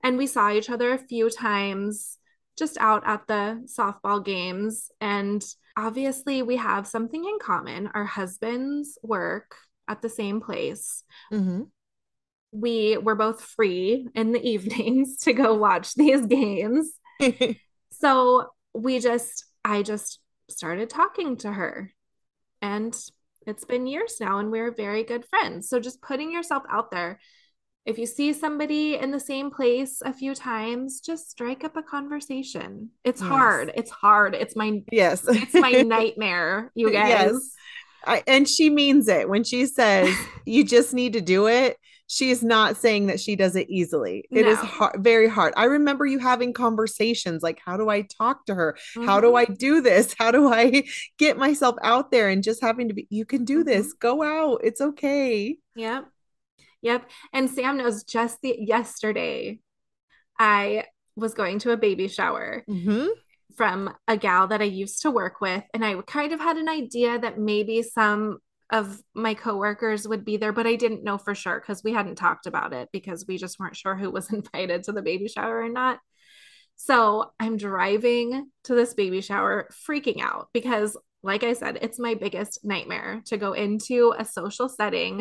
And 0.03 0.17
we 0.17 0.27
saw 0.27 0.51
each 0.51 0.69
other 0.69 0.93
a 0.93 0.97
few 0.97 1.29
times 1.29 2.17
just 2.57 2.77
out 2.77 3.03
at 3.05 3.25
the 3.27 3.65
softball 3.65 4.23
games. 4.23 4.91
And 4.99 5.43
obviously, 5.77 6.41
we 6.41 6.57
have 6.57 6.85
something 6.85 7.23
in 7.23 7.39
common. 7.41 7.87
Our 7.93 8.05
husbands 8.05 8.97
work 9.01 9.55
at 9.87 10.01
the 10.01 10.09
same 10.09 10.41
place. 10.41 11.03
Mm-hmm. 11.31 11.63
We 12.51 12.97
were 12.97 13.15
both 13.15 13.41
free 13.41 14.07
in 14.15 14.31
the 14.31 14.41
evenings 14.49 15.17
to 15.19 15.33
go 15.33 15.55
watch 15.55 15.93
these 15.95 16.25
games. 16.25 16.91
so 17.91 18.47
we 18.73 18.99
just, 18.99 19.45
I 19.63 19.83
just 19.83 20.19
started 20.49 20.89
talking 20.89 21.37
to 21.37 21.51
her. 21.51 21.91
And 22.61 22.95
it's 23.47 23.65
been 23.65 23.87
years 23.87 24.17
now, 24.19 24.39
and 24.39 24.51
we're 24.51 24.73
very 24.73 25.03
good 25.03 25.25
friends. 25.25 25.69
So 25.69 25.79
just 25.79 26.01
putting 26.01 26.31
yourself 26.31 26.63
out 26.69 26.91
there. 26.91 27.19
If 27.85 27.97
you 27.97 28.05
see 28.05 28.33
somebody 28.33 28.95
in 28.95 29.11
the 29.11 29.19
same 29.19 29.49
place 29.49 30.01
a 30.03 30.13
few 30.13 30.35
times, 30.35 30.99
just 30.99 31.31
strike 31.31 31.63
up 31.63 31.77
a 31.77 31.81
conversation. 31.81 32.89
It's 33.03 33.21
Yes. 33.21 33.29
hard. 33.29 33.71
It's 33.75 33.89
hard. 33.89 34.35
It's 34.35 34.55
my 34.55 34.81
yes. 34.91 35.23
it's 35.27 35.53
my 35.53 35.71
nightmare, 35.83 36.71
you 36.75 36.91
guys. 36.91 37.31
Yes. 37.31 37.51
I, 38.05 38.23
and 38.27 38.47
she 38.47 38.69
means 38.69 39.07
it 39.07 39.27
when 39.27 39.43
she 39.43 39.65
says 39.65 40.13
you 40.45 40.63
just 40.63 40.93
need 40.93 41.13
to 41.13 41.21
do 41.21 41.47
it. 41.47 41.77
She's 42.11 42.41
not 42.43 42.75
saying 42.75 43.05
that 43.05 43.19
she 43.19 43.35
does 43.35 43.55
it 43.55 43.69
easily. 43.69 44.25
It 44.31 44.47
is 44.47 44.57
No. 44.57 44.67
hard, 44.67 45.03
very 45.03 45.29
hard. 45.29 45.53
I 45.55 45.65
remember 45.65 46.07
you 46.07 46.17
having 46.17 46.53
conversations 46.53 47.43
like, 47.43 47.59
how 47.63 47.77
do 47.77 47.87
I 47.87 48.01
talk 48.01 48.47
to 48.47 48.55
her? 48.55 48.75
How 49.05 49.21
do 49.21 49.27
Mhm. 49.27 49.37
I 49.37 49.45
do 49.45 49.79
this? 49.79 50.15
How 50.17 50.31
do 50.31 50.51
I 50.51 50.85
get 51.19 51.37
myself 51.37 51.75
out 51.83 52.09
there 52.09 52.27
and 52.27 52.41
just 52.43 52.61
having 52.61 52.87
to 52.87 52.95
be, 52.95 53.05
you 53.11 53.25
can 53.25 53.45
do 53.45 53.63
this. 53.63 53.93
Go 53.93 54.23
out. 54.23 54.61
It's 54.63 54.81
okay. 54.81 55.57
Yep. 55.75 56.05
Yep. 56.81 57.09
And 57.31 57.47
Sam 57.47 57.77
knows 57.77 58.03
just 58.03 58.41
the 58.41 58.55
yesterday 58.59 59.59
I 60.39 60.85
was 61.15 61.35
going 61.35 61.59
to 61.59 61.71
a 61.71 61.77
baby 61.77 62.07
shower 62.07 62.63
hmm 62.67 63.05
from 63.55 63.93
a 64.07 64.15
gal 64.15 64.47
that 64.47 64.61
I 64.61 64.65
used 64.65 65.01
to 65.01 65.11
work 65.11 65.41
with. 65.41 65.63
And 65.73 65.83
I 65.85 65.93
kind 66.07 66.31
of 66.31 66.39
had 66.39 66.57
an 66.57 66.69
idea 66.69 67.19
that 67.19 67.37
maybe 67.37 67.83
some 67.83 68.39
of 68.71 69.01
my 69.15 69.33
coworkers 69.33 70.07
would 70.07 70.23
be 70.23 70.37
there, 70.37 70.53
but 70.53 70.67
I 70.67 70.75
didn't 70.75 71.03
know 71.03 71.17
for 71.17 71.33
sure 71.33 71.59
because 71.59 71.83
we 71.83 71.93
hadn't 71.93 72.15
talked 72.15 72.45
about 72.45 72.73
it 72.73 72.89
because 72.91 73.25
we 73.27 73.37
just 73.37 73.59
weren't 73.59 73.75
sure 73.75 73.95
who 73.95 74.11
was 74.11 74.29
invited 74.33 74.83
to 74.83 74.91
the 74.91 75.01
baby 75.01 75.27
shower 75.27 75.61
or 75.61 75.69
not. 75.69 75.99
So 76.75 77.31
I'm 77.39 77.57
driving 77.57 78.49
to 78.65 78.75
this 78.75 78.93
baby 78.93 79.19
shower, 79.21 79.69
freaking 79.87 80.21
out 80.21 80.47
because, 80.53 80.95
like 81.23 81.43
I 81.43 81.53
said, 81.53 81.79
it's 81.81 81.99
my 81.99 82.13
biggest 82.13 82.63
nightmare 82.63 83.21
to 83.25 83.37
go 83.37 83.51
into 83.51 84.13
a 84.17 84.23
social 84.23 84.69
setting. 84.69 85.19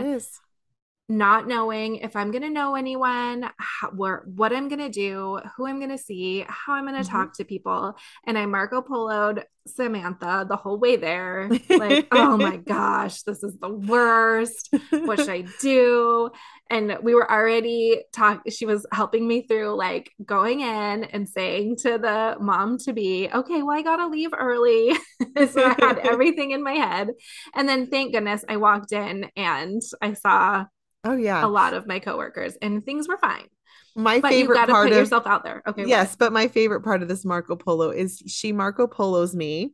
Not 1.08 1.46
knowing 1.48 1.96
if 1.96 2.14
I'm 2.16 2.30
going 2.30 2.42
to 2.42 2.50
know 2.50 2.74
anyone, 2.74 3.48
how, 3.58 3.88
where, 3.90 4.24
what 4.26 4.52
I'm 4.52 4.68
going 4.68 4.80
to 4.80 4.90
do, 4.90 5.40
who 5.56 5.66
I'm 5.66 5.78
going 5.78 5.90
to 5.90 5.98
see, 5.98 6.44
how 6.48 6.74
I'm 6.74 6.86
going 6.86 7.02
to 7.02 7.04
Mhm. 7.04 7.10
talk 7.10 7.34
to 7.34 7.44
people. 7.44 7.96
And 8.26 8.36
I 8.36 8.44
Marco 8.46 8.82
Poloed 8.82 9.44
Samantha 9.66 10.46
the 10.48 10.56
whole 10.56 10.78
way 10.78 10.96
there. 10.96 11.56
Like, 11.74 12.06
oh 12.10 12.36
my 12.36 12.56
gosh, 12.58 13.22
this 13.22 13.42
is 13.42 13.56
the 13.58 13.70
worst. 13.72 14.70
What 15.04 15.20
should 15.20 15.32
I 15.32 15.40
do? 15.58 16.30
And 16.70 16.98
we 17.02 17.14
were 17.14 17.30
already 17.30 18.02
talking, 18.12 18.50
she 18.52 18.66
was 18.66 18.84
helping 18.92 19.26
me 19.26 19.46
through 19.46 19.76
like 19.76 20.10
going 20.24 20.60
in 20.60 21.04
and 21.04 21.26
saying 21.28 21.76
to 21.78 21.96
the 21.98 22.36
mom 22.40 22.76
to 22.78 22.92
be, 22.92 23.28
okay, 23.32 23.62
well, 23.62 23.76
I 23.78 23.82
got 23.82 23.96
to 23.96 24.08
leave 24.08 24.30
early. 24.38 24.92
so 25.50 25.64
I 25.64 25.74
had 25.80 25.98
everything 26.04 26.50
in 26.50 26.62
my 26.62 26.72
head. 26.74 27.08
And 27.54 27.68
then 27.68 27.86
thank 27.86 28.12
goodness 28.12 28.44
I 28.48 28.56
walked 28.58 28.92
in 28.92 29.30
and 29.36 29.80
I 30.02 30.12
saw 30.12 30.66
Oh, 31.04 31.16
yeah. 31.16 31.44
a 31.44 31.48
lot 31.48 31.74
of 31.74 31.86
my 31.86 31.98
coworkers 31.98 32.56
and 32.60 32.84
things 32.84 33.08
were 33.08 33.18
fine. 33.18 33.46
My 33.94 34.20
But 34.20 34.32
you 34.32 34.40
favorite 34.40 34.56
got 34.56 34.66
to 34.66 34.72
part 34.72 34.88
put 34.88 34.92
of 34.92 34.98
yourself 34.98 35.26
out 35.26 35.44
there. 35.44 35.62
Okay. 35.66 35.84
yes, 35.86 36.14
but 36.16 36.32
my 36.32 36.48
favorite 36.48 36.82
part 36.82 37.02
of 37.02 37.08
this 37.08 37.24
Marco 37.24 37.56
Polo 37.56 37.90
is 37.90 38.22
she 38.26 38.52
Marco 38.52 38.86
Polos 38.86 39.34
me 39.34 39.72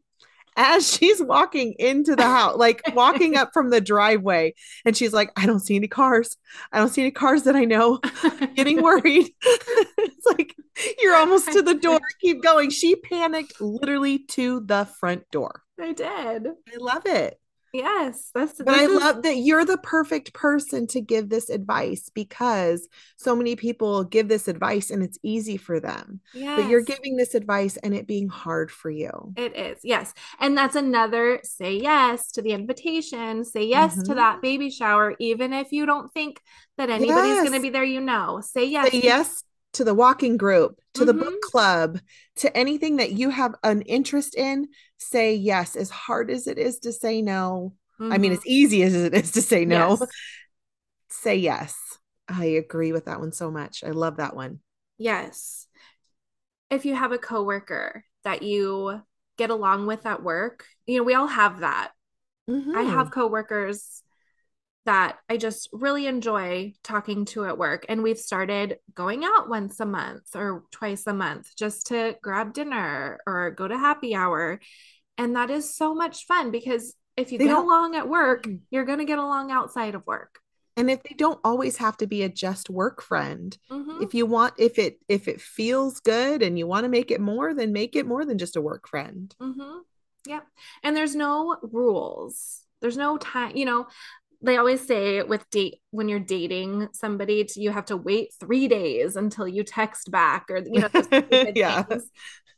as 0.57 0.91
she's 0.93 1.23
walking 1.23 1.75
into 1.79 2.17
the 2.17 2.23
house, 2.23 2.57
like 2.57 2.83
walking 2.95 3.37
up 3.37 3.51
from 3.53 3.71
the 3.71 3.81
driveway, 3.81 4.55
and 4.85 4.97
she's 4.97 5.13
like, 5.13 5.31
"I 5.37 5.47
don't 5.47 5.61
see 5.61 5.77
any 5.77 5.89
cars. 5.89 6.37
I 6.73 6.79
don't 6.79 6.89
see 6.89 7.03
any 7.03 7.11
cars 7.11 7.43
that 7.45 7.57
I 7.57 7.65
know." 7.65 8.01
Getting 8.55 8.83
worried. 8.83 9.29
it's 9.43 10.27
like 10.27 10.55
you're 11.01 11.15
almost 11.15 11.53
to 11.53 11.63
the 11.63 11.75
door. 11.75 12.01
Keep 12.21 12.43
going. 12.43 12.71
She 12.71 12.97
panicked 12.97 13.61
literally 13.61 14.21
to 14.31 14.61
the 14.61 14.87
front 15.01 15.31
door. 15.31 15.63
I 15.81 15.93
did. 15.93 16.47
I 16.47 16.77
love 16.79 17.07
it. 17.07 17.39
Yes. 17.75 18.31
That's 18.33 18.53
But 18.53 18.69
I 18.69 18.85
is- 18.85 18.93
love 18.93 19.23
that 19.23 19.37
you're 19.39 19.65
the 19.65 19.79
perfect 19.79 20.33
person 20.33 20.87
to 20.87 21.01
give 21.01 21.29
this 21.29 21.51
advice 21.51 22.09
because 22.15 22.89
so 23.17 23.35
many 23.35 23.57
people 23.57 24.05
give 24.05 24.29
this 24.29 24.47
advice 24.47 24.91
and 24.91 25.03
it's 25.03 25.19
easy 25.25 25.57
for 25.57 25.81
them. 25.81 26.21
But 26.33 26.69
you're 26.69 26.83
giving 26.83 27.17
this 27.17 27.35
advice 27.35 27.77
and 27.77 27.93
it 27.93 28.07
being 28.07 28.29
hard 28.29 28.71
for 28.71 28.91
you. 28.91 29.33
It 29.37 29.57
is. 29.57 29.81
Yes. 29.83 30.15
And 30.39 30.57
that's 30.57 30.77
another 30.77 31.41
say 31.43 31.77
yes 31.77 32.31
to 32.33 32.43
the 32.43 32.53
invitation, 32.53 33.45
say 33.45 33.65
yes 33.65 33.97
to 34.05 34.13
Mhm. 34.13 34.17
that 34.17 34.41
baby 34.41 34.71
shower, 34.71 35.17
even 35.19 35.53
if 35.53 35.73
you 35.73 35.85
don't 35.85 36.13
think 36.13 36.41
that 36.79 36.91
anybody's 36.91 37.41
going 37.41 37.53
to 37.55 37.61
be 37.61 37.71
there, 37.71 37.83
you 37.83 38.01
know. 38.01 38.41
Say 38.41 38.67
yes. 38.67 38.93
Say 38.93 39.01
yes 39.01 39.43
to 39.75 39.85
the 39.85 39.95
walking 39.95 40.37
group, 40.37 40.81
to 40.95 41.05
the 41.05 41.15
book 41.15 41.35
Mhm. 41.35 41.41
club, 41.41 42.01
to 42.37 42.57
anything 42.57 42.97
that 42.97 43.13
you 43.13 43.31
have 43.31 43.55
an 43.63 43.83
interest 43.83 44.35
in. 44.35 44.69
Say 44.99 45.35
yes, 45.35 45.77
as 45.77 45.91
hard 45.91 46.31
as 46.31 46.47
it 46.47 46.59
is 46.59 46.79
to 46.81 46.93
say 46.93 47.23
no. 47.23 47.75
I 48.01 48.19
mean, 48.19 48.33
Mhm. 48.33 48.39
as 48.39 48.47
easy 48.47 48.83
as 48.83 48.95
it 48.95 49.15
is 49.15 49.33
to 49.33 49.43
say 49.43 49.65
no. 49.65 49.97
Yes. 50.01 50.09
Say 51.11 51.37
yes. 51.37 51.75
I 52.29 52.45
agree 52.45 52.93
with 52.93 53.05
that 53.05 53.21
one 53.21 53.33
so 53.33 53.51
much. 53.51 53.85
I 53.85 53.91
love 53.91 54.17
that 54.17 54.35
one. 54.35 54.61
Yes. 54.99 55.69
If 56.71 56.85
you 56.85 56.95
have 56.95 57.13
a 57.13 57.19
coworker 57.19 58.05
that 58.25 58.43
you 58.43 59.03
get 59.37 59.51
along 59.51 59.87
with 59.87 60.07
at 60.07 60.23
work, 60.23 60.67
you 60.87 60.99
know, 60.99 61.05
we 61.05 61.15
all 61.15 61.27
have 61.27 61.61
that. 61.61 61.93
I 62.49 62.53
Mhm. 62.53 62.91
have 62.91 63.11
coworkers 63.11 64.03
that 64.87 65.19
I 65.29 65.37
just 65.39 65.69
really 65.73 66.07
enjoy 66.07 66.75
talking 66.83 67.25
to 67.27 67.47
at 67.47 67.57
work. 67.59 67.87
And 67.89 68.03
we've 68.03 68.19
started 68.19 68.79
going 68.95 69.25
out 69.25 69.49
once 69.49 69.81
a 69.81 69.87
month 69.87 70.35
or 70.37 70.65
twice 70.71 71.07
a 71.07 71.15
month 71.15 71.57
just 71.57 71.87
to 71.89 72.17
grab 72.23 72.53
dinner 72.53 73.19
or 73.27 73.51
go 73.51 73.67
to 73.67 73.79
happy 73.79 74.15
hour. 74.15 74.61
And 75.17 75.37
that 75.37 75.51
is 75.51 75.75
so 75.75 75.95
much 75.95 76.27
fun 76.27 76.51
because 76.51 76.95
if 77.17 77.33
you 77.33 77.39
They 77.39 77.47
get 77.47 77.57
along 77.57 77.95
at 77.97 78.09
work, 78.09 78.45
Mm. 78.45 78.61
you're 78.71 78.85
going 78.85 78.99
to 78.99 79.05
get 79.05 79.19
along 79.19 79.51
outside 79.51 79.95
of 79.95 80.07
work. 80.07 80.41
and 80.77 80.91
if 80.91 81.01
they 81.05 81.15
don't 81.17 81.39
always 81.45 81.77
have 81.77 81.97
to 81.99 82.07
be 82.09 82.25
a 82.25 82.29
just 82.29 82.69
work 82.69 83.01
friend 83.01 83.57
Mhm. 83.71 84.03
if 84.03 84.13
you 84.13 84.27
want 84.27 84.55
if 84.59 84.77
it 84.77 84.99
if 85.09 85.29
it 85.29 85.41
feels 85.41 86.01
good 86.01 86.43
and 86.43 86.59
you 86.59 86.67
want 86.67 86.83
to 86.83 86.89
make 86.89 87.13
it 87.13 87.21
more 87.21 87.55
then 87.55 87.73
make 87.73 87.95
it 87.95 88.09
more 88.09 88.25
than 88.25 88.39
just 88.39 88.57
a 88.57 88.61
work 88.61 88.89
friend 88.89 89.37
Mm-hmm. 89.41 89.79
Yep. 90.27 90.45
And 90.83 90.97
there's 90.97 91.15
no 91.15 91.59
rules. 91.63 92.67
There's 92.81 92.97
no 92.97 93.17
time, 93.19 93.57
you 93.57 93.67
know, 93.67 93.87
they 94.45 94.57
always 94.57 94.87
say 94.87 95.23
with 95.23 95.49
date 95.51 95.81
when 95.91 96.09
you're 96.09 96.21
dating 96.21 96.89
somebody, 96.93 97.45
to, 97.45 97.61
you 97.61 97.71
have 97.71 97.87
to 97.87 97.97
wait 97.97 98.33
three 98.39 98.69
days 98.69 99.17
until 99.17 99.49
you 99.49 99.65
text 99.65 100.11
back 100.11 100.47
or 100.51 100.59
you 100.59 100.81
know, 100.81 100.89
Yeah. 101.55 101.83
things. 101.83 102.11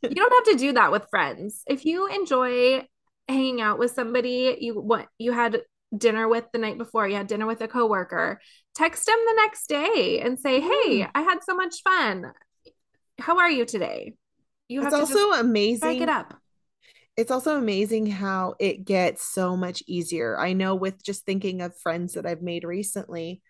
You 0.02 0.14
don't 0.14 0.46
have 0.46 0.54
to 0.54 0.58
do 0.58 0.72
that 0.74 0.92
with 0.92 1.06
friends. 1.10 1.62
If 1.66 1.84
you 1.84 2.06
enjoy 2.08 2.86
hanging 3.28 3.60
out 3.60 3.78
with 3.78 3.90
somebody 3.92 4.56
you 4.60 4.74
what 4.80 5.08
you 5.18 5.32
had 5.32 5.62
dinner 5.96 6.28
with 6.28 6.44
the 6.52 6.58
night 6.58 6.78
before, 6.78 7.08
you 7.08 7.16
had 7.16 7.26
dinner 7.26 7.46
with 7.46 7.60
a 7.60 7.68
coworker, 7.68 8.40
text 8.74 9.06
them 9.06 9.18
the 9.26 9.34
next 9.36 9.68
day 9.68 10.20
and 10.22 10.38
say, 10.38 10.60
Hey, 10.60 11.00
Mm. 11.00 11.10
I 11.14 11.22
had 11.22 11.38
so 11.44 11.56
much 11.56 11.82
fun. 11.82 12.32
How 13.18 13.38
are 13.38 13.50
you 13.50 13.64
today? 13.64 14.14
You 14.68 14.80
it's 14.80 14.84
have 14.86 14.92
to 14.94 14.98
also 15.00 15.30
just 15.30 15.40
amazing 15.40 16.02
it 16.02 16.08
up. 16.08 16.34
It's 17.16 17.30
also 17.30 17.56
amazing 17.56 18.06
how 18.06 18.54
it 18.61 18.85
gets 18.85 19.25
so 19.26 19.56
much 19.56 19.82
easier. 19.87 20.38
I 20.38 20.52
know 20.52 20.75
with 20.75 21.02
just 21.02 21.25
thinking 21.25 21.62
of 21.62 21.78
friends 21.78 22.14
that 22.14 22.26
I've 22.26 22.42
made 22.42 22.64
recently, 22.64 23.42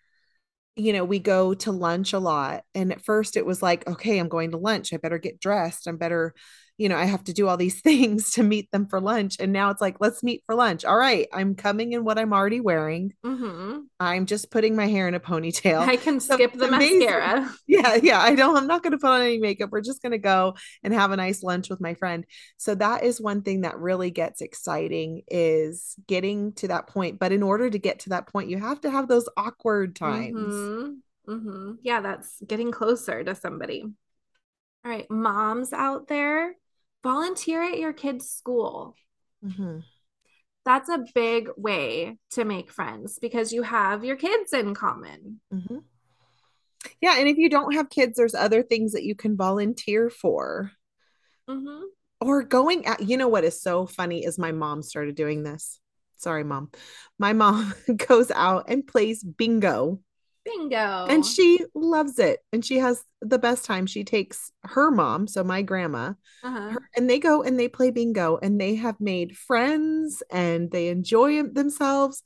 you 0.75 0.93
know, 0.93 1.05
we 1.05 1.19
go 1.19 1.53
to 1.55 1.71
lunch 1.71 2.13
a 2.13 2.19
lot. 2.19 2.63
And 2.75 2.91
at 2.91 3.03
first 3.03 3.37
it 3.37 3.45
was 3.45 3.61
like, 3.61 3.87
okay, 3.87 4.19
I'm 4.19 4.29
going 4.29 4.51
to 4.51 4.57
lunch. 4.57 4.93
I 4.93 4.97
better 4.97 5.17
get 5.17 5.39
dressed. 5.39 5.87
I'm 5.87 5.97
better, 5.97 6.33
you 6.77 6.89
know, 6.89 6.95
I 6.95 7.05
have 7.05 7.23
to 7.25 7.33
do 7.33 7.47
all 7.47 7.57
these 7.57 7.81
things 7.87 8.31
to 8.33 8.43
meet 8.43 8.71
them 8.71 8.85
for 8.87 9.01
lunch. 9.01 9.37
And 9.39 9.51
now 9.51 9.69
it's 9.71 9.81
like, 9.81 9.97
let's 9.99 10.21
meet 10.23 10.43
for 10.45 10.55
lunch. 10.55 10.85
All 10.85 10.97
right, 10.97 11.27
I'm 11.33 11.55
coming 11.55 11.93
in 11.93 12.03
what 12.03 12.17
I'm 12.19 12.33
already 12.33 12.59
wearing. 12.59 13.13
Mm-hmm. 13.25 13.79
I'm 13.99 14.25
just 14.27 14.51
putting 14.51 14.75
my 14.75 14.87
hair 14.87 15.07
in 15.07 15.15
a 15.15 15.19
ponytail. 15.19 15.79
I 15.79 15.95
can 15.97 16.19
So 16.27 16.35
skip 16.35 16.53
the 16.53 16.67
amazing. 16.67 16.99
mascara. 16.99 17.53
yeah 17.67 17.95
yeah 17.95 18.19
i 18.21 18.35
don't 18.35 18.55
i'm 18.57 18.67
not 18.67 18.83
going 18.83 18.91
to 18.91 18.97
put 18.97 19.09
on 19.09 19.21
any 19.21 19.39
makeup 19.39 19.69
we're 19.71 19.81
just 19.81 20.01
going 20.01 20.11
to 20.11 20.17
go 20.17 20.55
and 20.83 20.93
have 20.93 21.11
a 21.11 21.15
nice 21.17 21.41
lunch 21.43 21.69
with 21.69 21.81
my 21.81 21.93
friend 21.95 22.25
so 22.57 22.75
that 22.75 23.03
is 23.03 23.19
one 23.21 23.41
thing 23.41 23.61
that 23.61 23.77
really 23.79 24.11
gets 24.11 24.41
exciting 24.41 25.21
is 25.27 25.95
getting 26.07 26.53
to 26.53 26.67
that 26.67 26.87
point 26.87 27.17
but 27.19 27.31
in 27.31 27.41
order 27.43 27.69
to 27.69 27.79
get 27.79 27.99
to 27.99 28.09
that 28.09 28.27
point 28.27 28.49
you 28.49 28.57
have 28.59 28.79
to 28.81 28.89
have 28.91 29.07
those 29.07 29.27
awkward 29.37 29.95
times 29.95 30.53
Mhm. 30.53 30.97
Mhm. 31.27 31.77
Yeah, 31.81 32.01
that's 32.01 32.41
getting 32.47 32.71
closer 32.71 33.23
to 33.23 33.35
somebody. 33.35 33.83
All 34.85 34.91
right, 34.91 35.09
moms 35.11 35.73
out 35.73 36.07
there, 36.07 36.55
volunteer 37.07 37.61
at 37.63 37.79
your 37.79 37.93
kid's 37.93 38.29
school. 38.29 38.95
Mhm. 39.43 39.83
that's 40.65 40.89
a 40.89 41.05
big 41.15 41.47
way 41.55 42.17
to 42.31 42.43
make 42.43 42.69
friends 42.71 43.19
because 43.21 43.53
you 43.53 43.63
have 43.63 44.03
your 44.03 44.17
kids 44.17 44.51
in 44.51 44.73
common. 44.73 45.39
Mm-hmm. 45.53 45.77
Yeah, 46.99 47.15
and 47.17 47.29
if 47.29 47.37
you 47.37 47.49
don't 47.49 47.73
have 47.73 47.89
kids, 47.89 48.17
there's 48.17 48.35
other 48.35 48.63
things 48.63 48.91
that 48.91 49.05
you 49.05 49.15
can 49.15 49.37
volunteer 49.37 50.09
for. 50.09 50.71
Mm-hmm. 51.49 51.83
Or 52.19 52.43
going 52.43 52.85
at, 52.85 53.01
you 53.01 53.15
know 53.15 53.29
what 53.29 53.45
is 53.45 53.61
so 53.61 53.85
funny 53.85 54.25
is 54.25 54.37
my 54.37 54.51
mom 54.51 54.83
started 54.83 55.15
doing 55.15 55.43
this. 55.43 55.79
Sorry, 56.17 56.43
mom. 56.43 56.71
My 57.17 57.31
mom 57.31 57.73
goes 58.07 58.29
out 58.31 58.65
and 58.67 58.85
plays 58.85 59.23
bingo. 59.23 60.01
Bingo. 60.47 61.05
And 61.09 61.25
she 61.25 61.59
loves 61.73 62.19
it. 62.19 62.39
And 62.51 62.63
she 62.63 62.77
has 62.77 63.03
the 63.21 63.39
best 63.39 63.65
time. 63.65 63.85
She 63.85 64.03
takes 64.03 64.51
her 64.63 64.91
mom, 64.91 65.27
so 65.27 65.43
my 65.43 65.61
grandma, 65.61 66.13
uh-huh. 66.43 66.69
her, 66.69 66.89
and 66.95 67.09
they 67.09 67.19
go 67.19 67.43
and 67.43 67.59
they 67.59 67.67
play 67.67 67.91
bingo 67.91 68.37
and 68.41 68.59
they 68.59 68.75
have 68.75 68.99
made 68.99 69.37
friends 69.37 70.23
and 70.31 70.71
they 70.71 70.89
enjoy 70.89 71.43
themselves 71.43 72.23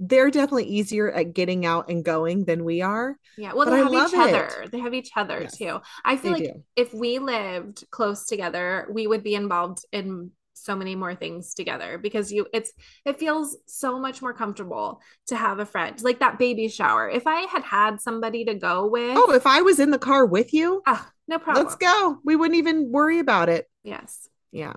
they're 0.00 0.30
definitely 0.30 0.66
easier 0.66 1.10
at 1.10 1.34
getting 1.34 1.66
out 1.66 1.90
and 1.90 2.04
going 2.04 2.44
than 2.44 2.64
we 2.64 2.82
are. 2.82 3.16
Yeah. 3.36 3.52
Well, 3.54 3.68
they 3.68 3.78
have 3.78 3.92
each 3.92 4.14
it. 4.14 4.20
other. 4.20 4.66
They 4.70 4.78
have 4.78 4.94
each 4.94 5.10
other 5.16 5.40
yes, 5.42 5.56
too. 5.56 5.80
I 6.04 6.16
feel 6.16 6.32
like 6.32 6.44
do. 6.44 6.64
if 6.76 6.94
we 6.94 7.18
lived 7.18 7.84
close 7.90 8.26
together, 8.26 8.86
we 8.92 9.06
would 9.06 9.24
be 9.24 9.34
involved 9.34 9.84
in 9.90 10.30
so 10.58 10.76
many 10.76 10.94
more 10.94 11.14
things 11.14 11.54
together 11.54 11.98
because 11.98 12.32
you 12.32 12.46
it's 12.52 12.72
it 13.04 13.18
feels 13.18 13.56
so 13.66 13.98
much 13.98 14.22
more 14.22 14.32
comfortable 14.32 15.00
to 15.26 15.36
have 15.36 15.58
a 15.58 15.66
friend 15.66 16.00
like 16.02 16.20
that 16.20 16.38
baby 16.38 16.68
shower. 16.68 17.08
If 17.08 17.26
i 17.26 17.40
had 17.42 17.62
had 17.62 18.00
somebody 18.00 18.44
to 18.44 18.54
go 18.54 18.86
with 18.86 19.16
oh 19.16 19.32
if 19.32 19.46
i 19.46 19.62
was 19.62 19.80
in 19.80 19.90
the 19.90 19.98
car 19.98 20.26
with 20.26 20.52
you 20.52 20.82
oh, 20.86 21.08
no 21.26 21.38
problem. 21.38 21.64
let's 21.64 21.76
go. 21.76 22.18
We 22.24 22.36
wouldn't 22.36 22.58
even 22.58 22.90
worry 22.90 23.18
about 23.18 23.48
it. 23.48 23.66
Yes. 23.82 24.28
Yeah. 24.50 24.74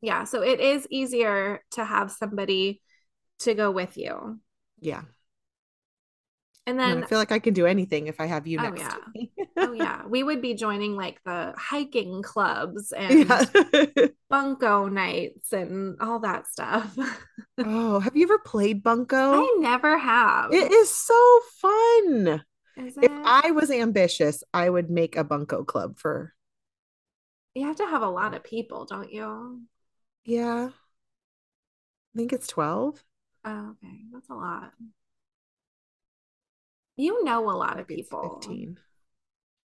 Yeah 0.00 0.24
so 0.24 0.42
it 0.42 0.60
is 0.60 0.86
easier 0.90 1.62
to 1.72 1.84
have 1.84 2.10
somebody 2.10 2.82
to 3.40 3.54
go 3.54 3.70
with 3.70 3.96
you. 3.96 4.40
Yeah. 4.80 5.02
And 6.66 6.78
then 6.78 7.04
I 7.04 7.06
feel 7.06 7.18
like 7.18 7.32
I 7.32 7.38
can 7.38 7.54
do 7.54 7.64
anything 7.66 8.08
if 8.08 8.20
I 8.20 8.26
have 8.26 8.46
you 8.46 8.58
oh, 8.58 8.62
next. 8.62 8.96
yeah. 9.14 9.26
oh 9.56 9.72
yeah. 9.72 10.02
We 10.06 10.22
would 10.22 10.42
be 10.42 10.54
joining 10.54 10.96
like 10.96 11.20
the 11.24 11.54
hiking 11.56 12.22
clubs 12.22 12.92
and 12.96 13.28
yeah. 13.28 14.06
bunco 14.28 14.88
nights 14.88 15.52
and 15.52 15.96
all 16.00 16.20
that 16.20 16.46
stuff. 16.46 16.96
oh, 17.58 18.00
have 18.00 18.16
you 18.16 18.24
ever 18.24 18.38
played 18.38 18.82
bunco? 18.82 19.16
I 19.16 19.56
never 19.58 19.98
have. 19.98 20.52
It 20.52 20.72
is 20.72 20.90
so 20.90 21.40
fun. 21.60 22.44
Is 22.76 22.98
if 23.00 23.10
I 23.24 23.52
was 23.52 23.70
ambitious, 23.70 24.44
I 24.52 24.68
would 24.68 24.90
make 24.90 25.16
a 25.16 25.24
bunco 25.24 25.64
club 25.64 25.98
for 25.98 26.34
You 27.54 27.66
have 27.66 27.76
to 27.76 27.86
have 27.86 28.02
a 28.02 28.08
lot 28.08 28.34
of 28.34 28.44
people, 28.44 28.84
don't 28.84 29.10
you? 29.10 29.62
Yeah. 30.24 30.68
I 32.14 32.18
think 32.18 32.32
it's 32.32 32.46
12. 32.46 33.02
Oh, 33.44 33.70
okay. 33.70 34.00
That's 34.12 34.28
a 34.28 34.34
lot. 34.34 34.72
You 36.96 37.24
know 37.24 37.50
a 37.50 37.52
lot 37.52 37.78
of 37.78 37.86
people. 37.86 38.40
15. 38.40 38.78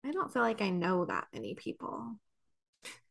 I 0.09 0.13
don't 0.13 0.33
feel 0.33 0.43
like 0.43 0.63
I 0.63 0.71
know 0.71 1.05
that 1.05 1.27
many 1.35 1.55
people. 1.55 2.17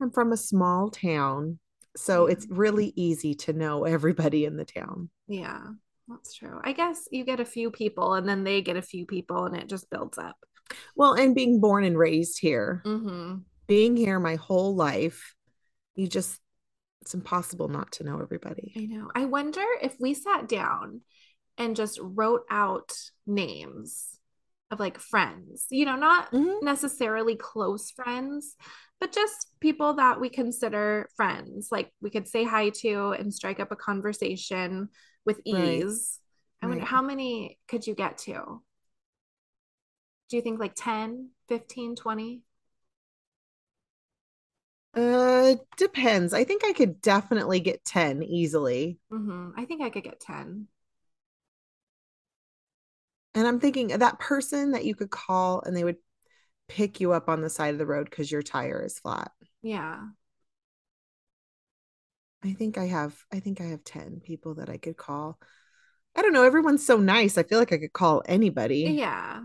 I'm 0.01 0.09
from 0.09 0.31
a 0.31 0.37
small 0.37 0.89
town, 0.89 1.59
so 1.95 2.25
it's 2.25 2.47
really 2.49 2.91
easy 2.95 3.35
to 3.35 3.53
know 3.53 3.83
everybody 3.83 4.45
in 4.45 4.57
the 4.57 4.65
town. 4.65 5.09
Yeah, 5.27 5.59
that's 6.07 6.33
true. 6.33 6.59
I 6.63 6.71
guess 6.71 7.07
you 7.11 7.23
get 7.23 7.39
a 7.39 7.45
few 7.45 7.69
people 7.69 8.15
and 8.15 8.27
then 8.27 8.43
they 8.43 8.63
get 8.63 8.77
a 8.77 8.81
few 8.81 9.05
people 9.05 9.45
and 9.45 9.55
it 9.55 9.69
just 9.69 9.89
builds 9.91 10.17
up. 10.17 10.37
Well, 10.95 11.13
and 11.13 11.35
being 11.35 11.59
born 11.59 11.83
and 11.83 11.97
raised 11.97 12.39
here, 12.39 12.81
mm-hmm. 12.83 13.41
being 13.67 13.95
here 13.95 14.19
my 14.19 14.35
whole 14.35 14.75
life, 14.75 15.35
you 15.95 16.07
just 16.07 16.39
it's 17.01 17.13
impossible 17.13 17.67
not 17.67 17.91
to 17.93 18.05
know 18.05 18.19
everybody. 18.19 18.73
I 18.75 18.85
know. 18.85 19.11
I 19.13 19.25
wonder 19.25 19.63
if 19.83 19.95
we 19.99 20.15
sat 20.15 20.49
down 20.49 21.01
and 21.59 21.75
just 21.75 21.99
wrote 22.01 22.43
out 22.49 22.91
names 23.27 24.16
of 24.71 24.79
like 24.79 24.99
friends, 24.99 25.65
you 25.69 25.85
know, 25.85 25.95
not 25.95 26.31
mm-hmm. 26.31 26.65
necessarily 26.65 27.35
close 27.35 27.91
friends, 27.91 28.55
but 28.99 29.11
just 29.13 29.51
people 29.59 29.93
that 29.95 30.19
we 30.19 30.29
consider 30.29 31.09
friends. 31.15 31.69
Like 31.71 31.91
we 32.01 32.09
could 32.09 32.27
say 32.27 32.43
hi 32.43 32.69
to 32.81 33.11
and 33.11 33.33
strike 33.33 33.59
up 33.59 33.71
a 33.71 33.75
conversation 33.75 34.89
with 35.25 35.39
ease. 35.45 36.19
Right. 36.61 36.65
I 36.65 36.69
wonder 36.69 36.81
right. 36.81 36.89
how 36.89 37.01
many 37.01 37.59
could 37.67 37.85
you 37.85 37.93
get 37.93 38.17
to? 38.19 38.61
Do 40.29 40.35
you 40.35 40.41
think 40.41 40.59
like 40.59 40.73
10, 40.75 41.29
15, 41.47 41.95
20? 41.95 42.41
Uh, 44.93 45.55
depends. 45.77 46.33
I 46.33 46.43
think 46.43 46.65
I 46.65 46.73
could 46.73 47.01
definitely 47.01 47.59
get 47.59 47.85
10 47.85 48.23
easily. 48.23 48.97
Mm-hmm. 49.11 49.51
I 49.55 49.65
think 49.65 49.83
I 49.83 49.89
could 49.89 50.03
get 50.03 50.19
10. 50.19 50.67
And 53.37 53.47
I'm 53.47 53.59
thinking 53.59 53.89
that 53.89 54.17
person 54.17 54.71
that 54.71 54.83
you 54.83 54.95
could 54.95 55.11
call 55.11 55.61
and 55.61 55.77
they 55.77 55.83
would 55.83 55.97
pick 56.67 56.99
you 56.99 57.11
up 57.11 57.29
on 57.29 57.41
the 57.41 57.51
side 57.51 57.71
of 57.71 57.77
the 57.77 57.85
road 57.85 58.09
because 58.09 58.31
your 58.31 58.41
tire 58.41 58.83
is 58.83 58.97
flat. 58.97 59.31
Yeah. 59.61 59.99
I 62.43 62.53
think 62.53 62.79
I 62.79 62.87
have 62.87 63.15
I 63.31 63.39
think 63.39 63.61
I 63.61 63.65
have 63.65 63.83
10 63.83 64.21
people 64.25 64.55
that 64.55 64.69
I 64.69 64.77
could 64.77 64.97
call. 64.97 65.37
I 66.15 66.23
don't 66.23 66.33
know, 66.33 66.45
everyone's 66.45 66.83
so 66.83 66.97
nice. 66.97 67.37
I 67.37 67.43
feel 67.43 67.59
like 67.59 67.71
I 67.71 67.77
could 67.77 67.93
call 67.93 68.23
anybody. 68.25 68.95
Yeah. 68.97 69.41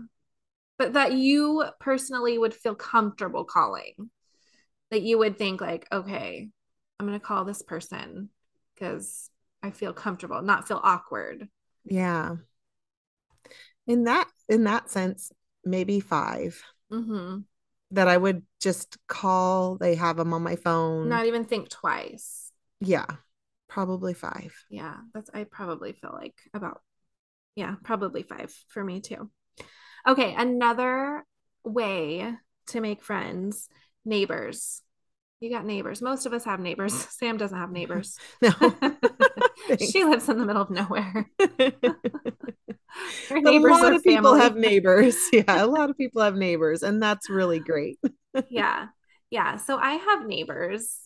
But 0.79 0.93
that 0.93 1.13
you 1.13 1.63
personally 1.79 2.39
would 2.39 2.55
feel 2.55 2.73
comfortable 2.73 3.45
calling 3.45 4.09
that 4.89 5.03
you 5.03 5.19
would 5.19 5.37
think 5.37 5.61
like, 5.61 5.87
okay, 5.91 6.49
I'm 6.99 7.05
going 7.05 7.19
to 7.19 7.23
call 7.23 7.45
this 7.45 7.61
person 7.61 8.29
because 8.73 9.29
I 9.61 9.69
feel 9.69 9.93
comfortable, 9.93 10.41
not 10.41 10.67
feel 10.67 10.81
awkward. 10.83 11.47
Yeah. 11.85 12.37
In 13.87 14.05
that 14.05 14.27
in 14.47 14.63
that 14.65 14.89
sense, 14.89 15.31
maybe 15.65 15.99
5 15.99 16.61
mm-hmm. 16.91 17.39
That 17.91 18.07
I 18.07 18.17
would 18.17 18.43
just 18.59 18.97
call. 19.07 19.77
They 19.77 19.95
have 19.95 20.17
them 20.17 20.33
on 20.33 20.41
my 20.41 20.55
phone. 20.55 21.09
Not 21.09 21.27
even 21.27 21.45
think 21.45 21.69
twice. 21.69 22.51
Yeah, 22.79 23.05
probably 23.67 24.13
five. 24.13 24.53
Yeah, 24.69 24.95
that's 25.13 25.29
I 25.33 25.43
probably 25.43 25.93
feel 25.93 26.11
like 26.11 26.35
about 26.53 26.81
yeah, 27.55 27.75
probably 27.83 28.23
five 28.23 28.53
for 28.69 28.83
me 28.83 28.99
too. 28.99 29.29
Okay, 30.07 30.33
another 30.35 31.23
way 31.63 32.35
to 32.67 32.81
make 32.81 33.03
friends 33.03 33.69
neighbors. 34.05 34.81
You 35.43 35.49
got 35.49 35.65
neighbors. 35.65 36.01
Most 36.01 36.25
of 36.25 36.31
us 36.31 36.45
have 36.45 36.61
neighbors. 36.61 36.93
Sam 37.19 37.35
doesn't 37.35 37.57
have 37.57 37.69
neighbors. 37.69 38.17
No. 38.41 38.51
she 39.91 40.05
lives 40.05 40.29
in 40.29 40.37
the 40.37 40.45
middle 40.45 40.61
of 40.61 40.69
nowhere. 40.69 41.29
a 43.29 43.59
lot 43.59 43.93
of 43.93 44.03
people 44.03 44.35
have 44.35 44.55
neighbors. 44.55 45.17
Yeah, 45.33 45.65
a 45.65 45.67
lot 45.67 45.89
of 45.89 45.97
people 45.97 46.21
have 46.21 46.35
neighbors, 46.35 46.81
and 46.81 47.03
that's 47.03 47.29
really 47.29 47.59
great. 47.59 47.99
yeah. 48.49 48.87
Yeah. 49.31 49.57
So 49.57 49.77
I 49.77 49.95
have 49.95 50.25
neighbors. 50.25 50.97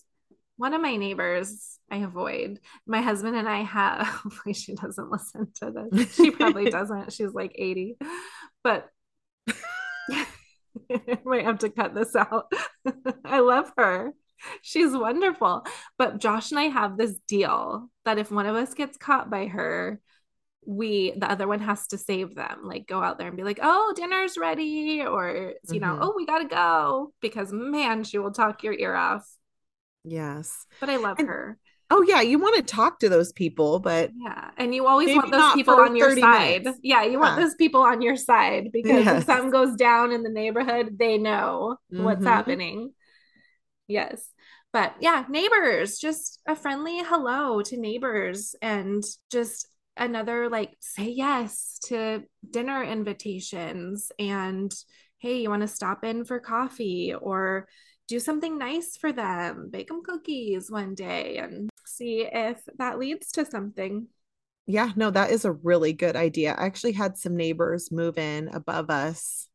One 0.58 0.76
of 0.76 0.82
my 0.82 0.98
neighbors 0.98 1.80
I 1.90 1.98
avoid. 1.98 2.60
My 2.86 3.02
husband 3.02 3.36
and 3.36 3.50
I 3.50 3.64
have, 3.64 4.06
hopefully, 4.06 4.54
she 4.54 4.76
doesn't 4.76 5.10
listen 5.10 5.48
to 5.62 5.88
this. 5.92 6.14
She 6.14 6.30
probably 6.30 6.70
doesn't. 6.70 7.12
She's 7.12 7.34
like 7.34 7.54
80. 7.56 7.98
But 8.64 8.88
I 10.10 10.26
might 11.26 11.46
have 11.46 11.60
to 11.60 11.70
cut 11.70 11.96
this 11.96 12.16
out. 12.16 12.52
I 13.26 13.40
love 13.40 13.72
her. 13.78 14.14
She's 14.62 14.92
wonderful. 14.92 15.66
But 15.98 16.20
Josh 16.20 16.52
and 16.52 16.60
I 16.60 16.64
have 16.64 16.98
this 16.98 17.16
deal 17.28 17.90
that 18.06 18.18
if 18.18 18.32
one 18.32 18.46
of 18.46 18.56
us 18.56 18.74
gets 18.74 18.98
caught 18.98 19.30
by 19.30 19.48
her, 19.48 20.02
we 20.68 21.14
the 21.16 21.32
other 21.32 21.48
one 21.48 21.62
has 21.62 21.88
to 21.88 21.98
save 21.98 22.36
them 22.36 22.60
like 22.64 22.86
go 22.88 23.02
out 23.02 23.18
there 23.18 23.30
and 23.30 23.38
be 23.38 23.44
like 23.44 23.60
oh 23.64 23.94
dinner's 23.96 24.38
ready 24.38 25.02
or 25.02 25.54
you 25.72 25.80
know 25.80 25.94
mm-hmm. 25.94 26.04
oh 26.04 26.14
we 26.16 26.26
gotta 26.26 26.46
go 26.46 27.14
because 27.22 27.54
man 27.54 28.04
she 28.04 28.18
will 28.18 28.34
talk 28.34 28.64
your 28.64 28.74
ear 28.74 28.94
off 28.94 29.26
yes 30.04 30.66
but 30.82 30.90
i 30.90 30.98
love 30.98 31.18
and, 31.20 31.28
her 31.30 31.58
oh 31.90 32.02
yeah 32.02 32.20
you 32.20 32.38
want 32.38 32.58
to 32.58 32.62
talk 32.62 33.00
to 33.00 33.08
those 33.08 33.32
people 33.32 33.80
but 33.80 34.12
yeah 34.22 34.52
and 34.58 34.76
you 34.76 34.86
always 34.86 35.16
want 35.16 35.32
those 35.32 35.54
people 35.54 35.76
on 35.76 35.96
your 35.96 36.18
side 36.18 36.66
minutes. 36.66 36.80
yeah 36.84 37.02
you 37.02 37.14
yeah. 37.14 37.18
want 37.18 37.40
those 37.40 37.56
people 37.56 37.82
on 37.82 38.02
your 38.02 38.18
side 38.18 38.68
because 38.74 39.06
yes. 39.06 39.22
if 39.22 39.26
something 39.26 39.50
goes 39.50 39.74
down 39.78 40.12
in 40.12 40.22
the 40.22 40.30
neighborhood 40.30 40.98
they 41.00 41.18
know 41.18 41.78
mm-hmm. 41.94 42.04
what's 42.04 42.26
happening 42.26 42.92
yes 43.88 44.30
but 44.74 44.94
yeah 45.00 45.26
neighbors 45.30 45.98
just 45.98 46.40
a 46.48 46.56
friendly 46.56 47.00
hello 47.04 47.62
to 47.62 47.78
neighbors 47.78 48.56
and 48.62 49.04
just 49.32 49.68
another 49.96 50.50
like 50.50 50.72
say 50.80 51.10
yes 51.10 51.80
to 51.86 52.24
dinner 52.52 52.84
invitations 52.84 54.12
and 54.20 54.72
hey 55.18 55.42
you 55.42 55.50
want 55.50 55.62
to 55.62 55.68
stop 55.68 56.04
in 56.04 56.24
for 56.24 56.40
coffee 56.40 57.14
or 57.14 57.68
do 58.08 58.20
something 58.20 58.58
nice 58.58 58.96
for 58.98 59.12
them, 59.12 59.70
bake 59.70 59.90
them 59.90 60.02
cookies 60.04 60.72
one 60.72 60.96
day 60.96 61.38
and 61.38 61.70
see 61.86 62.28
if 62.32 62.62
that 62.78 62.98
leads 62.98 63.32
to 63.34 63.46
something. 63.46 64.08
Yeah, 64.66 64.92
no, 64.96 65.12
that 65.12 65.32
is 65.32 65.46
a 65.46 65.52
really 65.52 65.94
good 65.94 66.16
idea. 66.16 66.54
I 66.54 66.66
actually 66.66 66.94
had 66.94 67.18
some 67.18 67.36
neighbors 67.36 67.92
move 67.92 68.18
in 68.18 68.50
above 68.50 68.90
us, 68.90 69.48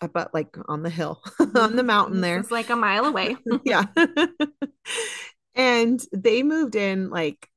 about 0.00 0.34
like 0.34 0.56
on 0.68 0.82
the 0.82 0.90
hill, 0.90 1.22
on 1.54 1.76
the 1.76 1.82
mountain 1.82 2.20
there. 2.20 2.38
It's 2.38 2.50
like 2.50 2.70
a 2.70 2.76
mile 2.76 3.04
away. 3.04 3.36
yeah. 3.64 3.84
and 5.54 6.00
they 6.12 6.42
moved 6.42 6.76
in 6.76 7.10
like 7.10 7.48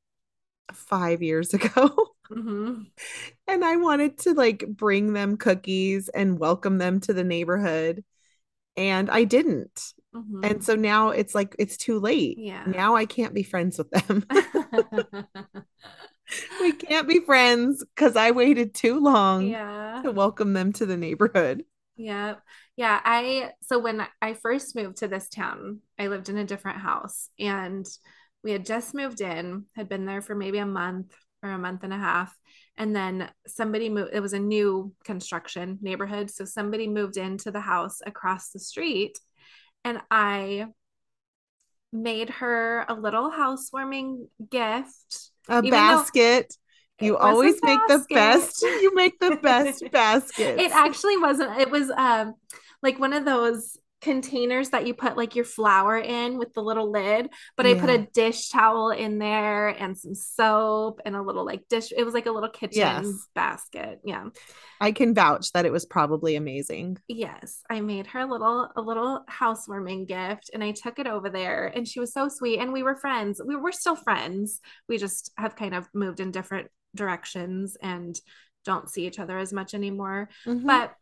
five 0.73 1.21
years 1.21 1.53
ago. 1.53 2.07
Mm-hmm. 2.31 2.83
and 3.45 3.65
I 3.65 3.75
wanted 3.75 4.19
to 4.19 4.33
like 4.33 4.65
bring 4.65 5.11
them 5.11 5.35
cookies 5.35 6.07
and 6.07 6.39
welcome 6.39 6.77
them 6.77 7.01
to 7.01 7.13
the 7.13 7.25
neighborhood. 7.25 8.05
And 8.77 9.09
I 9.09 9.25
didn't. 9.25 9.93
Mm-hmm. 10.15 10.45
And 10.45 10.63
so 10.63 10.75
now 10.75 11.09
it's 11.09 11.35
like 11.35 11.57
it's 11.59 11.75
too 11.75 11.99
late. 11.99 12.37
Yeah. 12.37 12.63
Now 12.65 12.95
I 12.95 13.05
can't 13.05 13.33
be 13.33 13.43
friends 13.43 13.77
with 13.77 13.89
them. 13.91 14.25
we 16.61 16.71
can't 16.71 17.07
be 17.07 17.19
friends 17.19 17.83
because 17.95 18.15
I 18.15 18.31
waited 18.31 18.73
too 18.73 19.01
long 19.01 19.47
yeah. 19.47 20.01
to 20.03 20.11
welcome 20.11 20.53
them 20.53 20.71
to 20.73 20.85
the 20.85 20.95
neighborhood. 20.95 21.65
Yeah. 22.01 22.35
Yeah. 22.75 22.99
I, 23.03 23.51
so 23.61 23.79
when 23.79 24.05
I 24.21 24.33
first 24.33 24.75
moved 24.75 24.97
to 24.97 25.07
this 25.07 25.29
town, 25.29 25.79
I 25.99 26.07
lived 26.07 26.29
in 26.29 26.37
a 26.37 26.45
different 26.45 26.79
house 26.79 27.29
and 27.39 27.85
we 28.43 28.51
had 28.51 28.65
just 28.65 28.93
moved 28.93 29.21
in, 29.21 29.65
had 29.75 29.87
been 29.87 30.05
there 30.05 30.21
for 30.21 30.33
maybe 30.33 30.57
a 30.57 30.65
month 30.65 31.13
or 31.43 31.51
a 31.51 31.59
month 31.59 31.83
and 31.83 31.93
a 31.93 31.97
half. 31.97 32.35
And 32.77 32.95
then 32.95 33.29
somebody 33.45 33.89
moved, 33.89 34.11
it 34.13 34.19
was 34.19 34.33
a 34.33 34.39
new 34.39 34.93
construction 35.03 35.77
neighborhood. 35.81 36.31
So 36.31 36.45
somebody 36.45 36.87
moved 36.87 37.17
into 37.17 37.51
the 37.51 37.59
house 37.59 37.99
across 38.05 38.49
the 38.49 38.59
street 38.59 39.19
and 39.83 39.99
I 40.09 40.65
made 41.93 42.29
her 42.29 42.85
a 42.87 42.93
little 42.93 43.29
housewarming 43.29 44.27
gift. 44.49 45.31
A 45.49 45.61
basket. 45.61 46.55
You 47.01 47.17
always 47.17 47.55
make 47.63 47.79
the 47.87 48.05
best. 48.09 48.61
You 48.81 48.93
make 48.95 49.19
the 49.19 49.37
best 49.37 49.83
basket. 49.91 50.59
It 50.59 50.71
actually 50.71 51.17
wasn't. 51.17 51.59
It 51.59 51.69
was 51.69 51.89
um 51.91 52.35
like 52.81 52.99
one 52.99 53.13
of 53.13 53.25
those 53.25 53.77
containers 54.01 54.69
that 54.71 54.87
you 54.87 54.95
put 54.95 55.15
like 55.15 55.35
your 55.35 55.45
flour 55.45 55.95
in 55.95 56.39
with 56.39 56.51
the 56.55 56.61
little 56.61 56.91
lid, 56.91 57.29
but 57.55 57.67
I 57.67 57.75
put 57.75 57.91
a 57.91 58.07
dish 58.11 58.49
towel 58.49 58.89
in 58.89 59.19
there 59.19 59.67
and 59.67 59.95
some 59.95 60.15
soap 60.15 61.01
and 61.05 61.15
a 61.15 61.21
little 61.21 61.45
like 61.45 61.67
dish. 61.69 61.93
It 61.95 62.03
was 62.03 62.15
like 62.15 62.25
a 62.25 62.31
little 62.31 62.49
kitchen 62.49 62.79
Yes. 62.79 63.27
basket. 63.35 63.99
Yeah. 64.03 64.29
I 64.79 64.91
can 64.91 65.13
vouch 65.13 65.51
that 65.51 65.65
it 65.67 65.71
was 65.71 65.85
probably 65.85 66.35
amazing. 66.35 66.97
Yes, 67.07 67.61
I 67.69 67.81
made 67.81 68.07
her 68.07 68.21
a 68.21 68.25
little 68.25 68.71
a 68.75 68.81
little 68.81 69.23
housewarming 69.27 70.05
gift 70.07 70.49
and 70.51 70.63
I 70.63 70.71
took 70.71 70.97
it 70.97 71.05
over 71.05 71.29
there 71.29 71.67
and 71.67 71.87
she 71.87 71.99
was 71.99 72.11
so 72.11 72.27
sweet 72.27 72.57
and 72.59 72.73
we 72.73 72.81
were 72.81 72.95
friends. 72.95 73.39
We 73.45 73.55
were 73.55 73.71
still 73.71 73.95
friends. 73.95 74.61
We 74.89 74.97
just 74.97 75.31
have 75.37 75.55
kind 75.55 75.75
of 75.75 75.87
moved 75.93 76.19
in 76.19 76.31
different 76.31 76.69
directions 76.95 77.77
and 77.81 78.19
don't 78.63 78.89
see 78.89 79.07
each 79.07 79.19
other 79.19 79.37
as 79.37 79.51
much 79.51 79.73
anymore. 79.73 80.29
Mhm. 80.45 80.65
But 80.65 80.95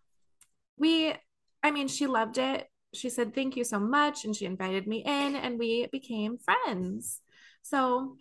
we 0.77 1.13
I 1.61 1.71
mean, 1.71 1.87
she 1.87 2.07
loved 2.07 2.37
it. 2.37 2.69
She 2.93 3.09
said 3.09 3.35
thank 3.35 3.57
you 3.57 3.63
so 3.63 3.79
much 3.79 4.25
and 4.25 4.35
she 4.35 4.45
invited 4.45 4.87
me 4.87 5.03
in 5.05 5.35
and 5.35 5.59
we 5.59 5.87
became 5.91 6.37
friends. 6.37 7.21
So 7.61 8.17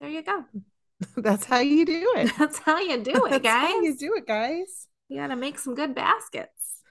there 0.00 0.10
you 0.10 0.22
go. 0.22 0.44
that's 1.16 1.44
how 1.44 1.58
you 1.58 1.84
do 1.84 2.12
it. 2.16 2.32
That's 2.38 2.58
how 2.58 2.78
you 2.78 3.02
do 3.02 3.26
it, 3.26 3.42
That's 3.42 3.46
how 3.46 3.80
you 3.80 3.96
do 3.96 4.14
it, 4.14 4.26
guys. 4.26 4.88
You 5.08 5.18
got 5.20 5.28
to 5.28 5.36
make 5.36 5.58
some 5.58 5.74
good 5.74 5.94
baskets. 5.94 6.82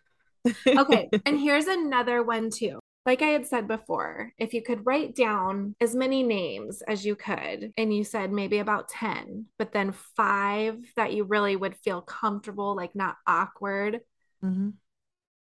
Okay. 0.67 1.10
and 1.25 1.39
here's 1.39 1.67
another 1.67 2.21
one 2.23 2.49
too. 2.49 2.79
Like 3.05 3.21
I 3.21 3.27
had 3.27 3.45
said 3.45 3.67
before, 3.67 4.31
if 4.37 4.53
you 4.53 4.61
could 4.61 4.85
write 4.85 5.13
down 5.13 5.75
as 5.81 5.93
many 5.93 6.23
names 6.23 6.81
as 6.81 7.05
you 7.05 7.15
could, 7.15 7.73
and 7.75 7.93
you 7.93 8.05
said 8.05 8.31
maybe 8.31 8.59
about 8.59 8.87
10, 8.87 9.47
but 9.57 9.73
then 9.73 9.91
five 10.15 10.77
that 10.95 11.11
you 11.11 11.25
really 11.25 11.57
would 11.57 11.75
feel 11.75 12.01
comfortable, 12.01 12.75
like 12.75 12.95
not 12.95 13.17
awkward 13.27 14.01
Mhm. 14.41 14.73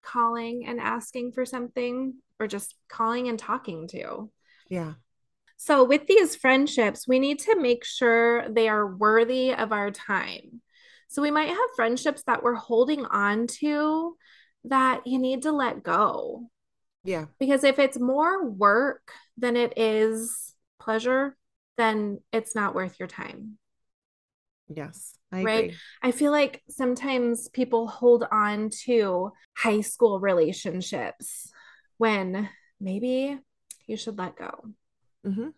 calling 0.02 0.64
and 0.66 0.80
asking 0.80 1.32
for 1.32 1.44
something, 1.44 2.22
or 2.38 2.46
just 2.46 2.74
calling 2.88 3.28
and 3.28 3.38
talking 3.38 3.86
to. 3.88 4.30
Yeah. 4.68 4.94
So, 5.58 5.84
with 5.84 6.06
these 6.06 6.36
friendships, 6.36 7.06
we 7.06 7.18
need 7.18 7.40
to 7.40 7.60
make 7.60 7.84
sure 7.84 8.48
they 8.48 8.70
are 8.70 8.86
worthy 8.86 9.52
of 9.52 9.72
our 9.72 9.90
time. 9.90 10.62
So, 11.08 11.20
we 11.20 11.30
might 11.30 11.50
have 11.50 11.76
friendships 11.76 12.22
that 12.22 12.42
we're 12.42 12.54
holding 12.54 13.04
on 13.04 13.46
to 13.58 14.16
that 14.64 15.06
you 15.06 15.18
need 15.18 15.42
to 15.42 15.52
let 15.52 15.82
go. 15.82 16.50
Yeah. 17.04 17.26
Because 17.38 17.64
if 17.64 17.78
it's 17.78 17.98
more 17.98 18.44
work 18.48 19.12
than 19.36 19.56
it 19.56 19.74
is 19.76 20.54
pleasure, 20.78 21.36
then 21.76 22.20
it's 22.32 22.54
not 22.54 22.74
worth 22.74 22.98
your 22.98 23.08
time. 23.08 23.58
Yes. 24.68 25.14
I 25.32 25.42
Right. 25.42 25.64
agree. 25.64 25.76
I 26.02 26.10
feel 26.12 26.32
like 26.32 26.62
sometimes 26.68 27.48
people 27.48 27.88
hold 27.88 28.24
on 28.30 28.70
to 28.84 29.32
high 29.56 29.80
school 29.80 30.20
relationships 30.20 31.50
when 31.96 32.48
maybe 32.80 33.38
you 33.86 33.96
should 33.96 34.18
let 34.18 34.36
go. 34.36 34.74
Mhm. 35.26 35.54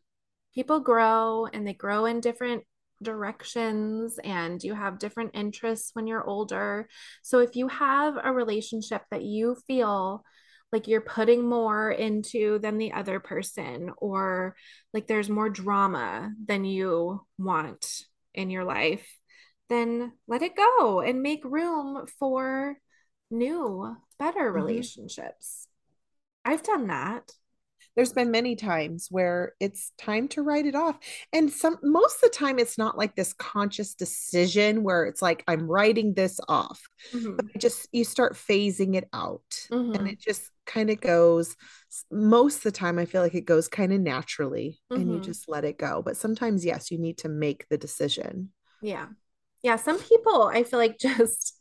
people 0.54 0.80
grow 0.80 1.46
and 1.46 1.66
they 1.66 1.72
grow 1.72 2.04
in 2.04 2.20
different 2.20 2.62
directions 3.02 4.18
and 4.22 4.62
you 4.62 4.74
have 4.74 4.98
different 4.98 5.30
interests 5.34 5.90
when 5.94 6.06
you're 6.06 6.22
older. 6.28 6.86
So 7.22 7.38
if 7.38 7.56
you 7.56 7.68
have 7.68 8.18
a 8.22 8.32
relationship 8.32 9.02
that 9.10 9.22
you 9.22 9.56
feel 9.66 10.22
like 10.72 10.88
you're 10.88 11.02
putting 11.02 11.46
more 11.46 11.90
into 11.90 12.58
than 12.58 12.78
the 12.78 12.92
other 12.92 13.20
person 13.20 13.92
or 13.98 14.56
like 14.94 15.06
there's 15.06 15.28
more 15.28 15.50
drama 15.50 16.32
than 16.44 16.64
you 16.64 17.20
want 17.38 18.04
in 18.34 18.50
your 18.50 18.64
life, 18.64 19.06
then 19.68 20.12
let 20.26 20.42
it 20.42 20.56
go 20.56 21.00
and 21.00 21.22
make 21.22 21.44
room 21.44 22.06
for 22.18 22.78
new, 23.30 23.96
better 24.18 24.50
Mhm. 24.50 24.54
relationships. 24.54 25.66
I've 26.44 26.62
done 26.62 26.86
that. 26.88 27.30
There's 27.96 28.12
been 28.12 28.30
many 28.30 28.56
times 28.56 29.08
where 29.10 29.52
it's 29.60 29.92
time 29.98 30.28
to 30.28 30.42
write 30.42 30.66
it 30.66 30.74
off. 30.74 30.98
And 31.32 31.50
some 31.52 31.78
most 31.82 32.16
of 32.16 32.30
the 32.30 32.36
time 32.36 32.58
it's 32.58 32.78
not 32.78 32.96
like 32.96 33.16
this 33.16 33.32
conscious 33.34 33.94
decision 33.94 34.82
where 34.82 35.04
it's 35.04 35.20
like 35.22 35.44
I'm 35.46 35.66
writing 35.70 36.14
this 36.14 36.40
off. 36.48 36.80
Mhm. 37.12 37.52
It 37.54 37.60
just 37.60 37.88
you 37.92 38.04
start 38.04 38.34
phasing 38.34 38.94
it 38.96 39.08
out 39.12 39.68
and 39.94 40.06
Mhm. 40.06 40.08
it 40.08 40.18
just 40.20 40.50
kind 40.66 40.90
of 40.90 41.00
goes 41.00 41.56
most 42.10 42.58
of 42.58 42.62
the 42.62 42.72
time 42.72 42.98
I 42.98 43.04
feel 43.04 43.22
like 43.22 43.34
it 43.34 43.44
goes 43.44 43.68
kind 43.68 43.92
of 43.92 44.00
naturally 44.00 44.80
and 44.94 45.12
you 45.12 45.20
Mhm. 45.20 45.22
just 45.22 45.48
let 45.48 45.64
it 45.64 45.78
go. 45.78 46.02
But 46.02 46.16
sometimes 46.16 46.64
yes, 46.64 46.90
you 46.90 46.98
need 46.98 47.18
to 47.18 47.28
make 47.28 47.68
the 47.68 47.76
decision. 47.78 48.52
Yeah. 48.80 49.08
Yeah. 49.62 49.76
Some 49.76 49.98
people, 50.00 50.44
I 50.44 50.64
feel 50.64 50.78
like 50.78 50.98
just 51.00 51.54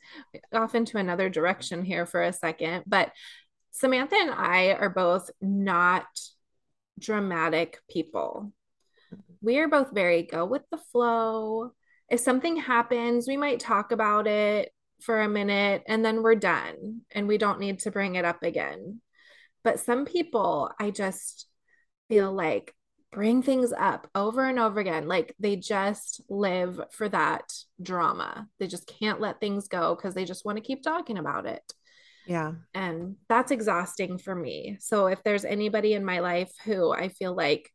off 0.54 0.76
into 0.76 0.98
another 0.98 1.30
direction 1.30 1.84
here 1.84 2.06
for 2.06 2.24
a 2.24 2.34
second, 2.34 2.84
but 2.88 3.12
Samantha 3.72 4.16
and 4.16 4.32
I 4.32 4.74
are 4.74 4.90
both 4.90 5.30
not 5.42 6.06
dramatic 7.00 7.80
people. 7.90 8.54
We 9.42 9.60
are 9.60 9.68
both 9.68 9.92
very 9.92 10.24
go 10.24 10.46
with 10.46 10.64
the 10.72 10.78
flow. 10.92 11.72
If 12.10 12.20
something 12.20 12.58
happens, 12.58 13.28
we 13.28 13.38
might 13.38 13.60
talk 13.60 13.92
about 13.92 14.28
it 14.28 14.72
for 15.02 15.22
a 15.22 15.30
minute 15.30 15.84
and 15.88 16.06
then 16.06 16.22
we're 16.22 16.36
done 16.36 17.02
and 17.12 17.28
we 17.28 17.38
don't 17.38 17.60
need 17.60 17.80
to 17.80 17.92
bring 17.92 18.16
it 18.16 18.26
up 18.26 18.44
again. 18.44 19.02
But 19.64 19.80
some 19.80 20.06
people, 20.06 20.72
I 20.80 20.92
just 20.92 21.48
feel 22.10 22.32
like 22.32 22.74
bring 23.12 23.44
things 23.44 23.74
up 23.74 24.08
over 24.16 24.48
and 24.48 24.60
over 24.60 24.80
again. 24.80 25.08
Like 25.08 25.36
they 25.40 25.56
just 25.56 26.22
live 26.30 26.80
for 26.92 27.10
that 27.10 27.52
drama. 27.82 28.48
They 28.60 28.68
just 28.68 28.88
can't 28.88 29.20
let 29.20 29.40
things 29.40 29.68
go 29.68 29.96
because 29.96 30.14
they 30.14 30.26
just 30.26 30.46
want 30.46 30.58
to 30.58 30.64
keep 30.64 30.84
talking 30.84 31.18
about 31.18 31.46
it. 31.46 31.62
Yeah. 32.26 32.54
And 32.74 33.16
that's 33.28 33.52
exhausting 33.52 34.18
for 34.18 34.34
me. 34.34 34.78
So 34.80 35.08
if 35.08 35.24
there's 35.24 35.46
anybody 35.46 35.94
in 35.94 36.06
my 36.06 36.20
life 36.20 36.52
who 36.64 36.92
I 36.92 37.10
feel 37.10 37.36
like 37.36 37.70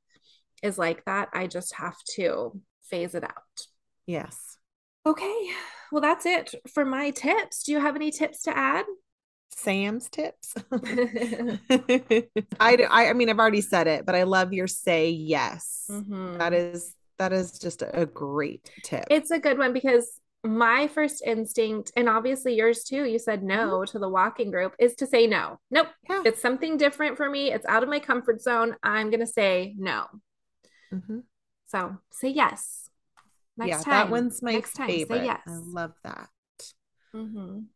is 0.63 0.79
like 0.79 1.05
that, 1.05 1.29
I 1.33 1.47
just 1.47 1.75
have 1.75 1.97
to 2.15 2.59
phase 2.85 3.15
it 3.15 3.25
out. 3.25 3.67
Yes. 4.07 4.57
Okay. 5.05 5.51
Well, 5.93 6.01
that's 6.01 6.27
it 6.27 6.55
for 6.73 6.85
my 6.85 7.11
tips. 7.11 7.65
Do 7.65 7.73
you 7.73 7.81
have 7.81 7.97
any 7.97 8.11
tips 8.11 8.43
to 8.43 8.57
add? 8.57 8.87
Sam's 9.51 10.09
tips. 10.09 10.55
I, 12.61 12.87
I 12.91 13.13
mean 13.13 13.31
I've 13.31 13.39
already 13.39 13.61
said 13.61 13.87
it, 13.87 14.05
but 14.05 14.15
I 14.15 14.25
love 14.25 14.53
your 14.53 14.67
say 14.67 15.11
yes. 15.11 15.85
Mhm. 15.91 16.39
That 16.39 16.53
is 16.53 16.95
that 17.19 17.33
is 17.33 17.59
just 17.59 17.83
a 17.83 18.07
great 18.07 18.71
tip. 18.83 19.05
It's 19.11 19.31
a 19.31 19.39
good 19.39 19.59
one 19.59 19.73
because 19.73 20.21
my 20.47 20.89
first 20.89 21.23
instinct, 21.25 21.93
and 21.97 22.09
obviously 22.09 22.55
yours 22.55 22.85
too, 22.85 23.05
you 23.05 23.19
said 23.19 23.43
no 23.43 23.85
to 23.85 23.99
the 23.99 24.09
walking 24.09 24.51
group, 24.51 24.75
is 24.79 24.95
to 24.97 25.07
say 25.07 25.27
no. 25.27 25.59
Nope. 25.71 25.89
Yeah. 26.09 26.23
It's 26.25 26.41
something 26.41 26.77
different 26.77 27.17
for 27.17 27.29
me. 27.29 27.53
It's 27.53 27.67
out 27.67 27.83
of 27.83 27.89
my 27.89 27.99
comfort 27.99 28.41
zone. 28.41 28.77
I'm 28.83 29.11
going 29.11 29.21
to 29.21 29.27
say 29.27 29.75
no. 29.79 30.07
Mhm. 30.93 31.23
So 31.67 31.99
say 32.13 32.29
yes. 32.29 32.89
Next 33.57 33.69
yeah, 33.69 33.77
time. 33.79 33.93
that 33.93 34.11
one's 34.11 34.43
my 34.43 34.53
Next 34.53 34.75
time, 34.75 34.89
say 34.89 35.07
yes. 35.09 35.41
I 35.47 35.57
love 35.57 35.93
that. 36.05 36.29
Mhm. 37.15 37.67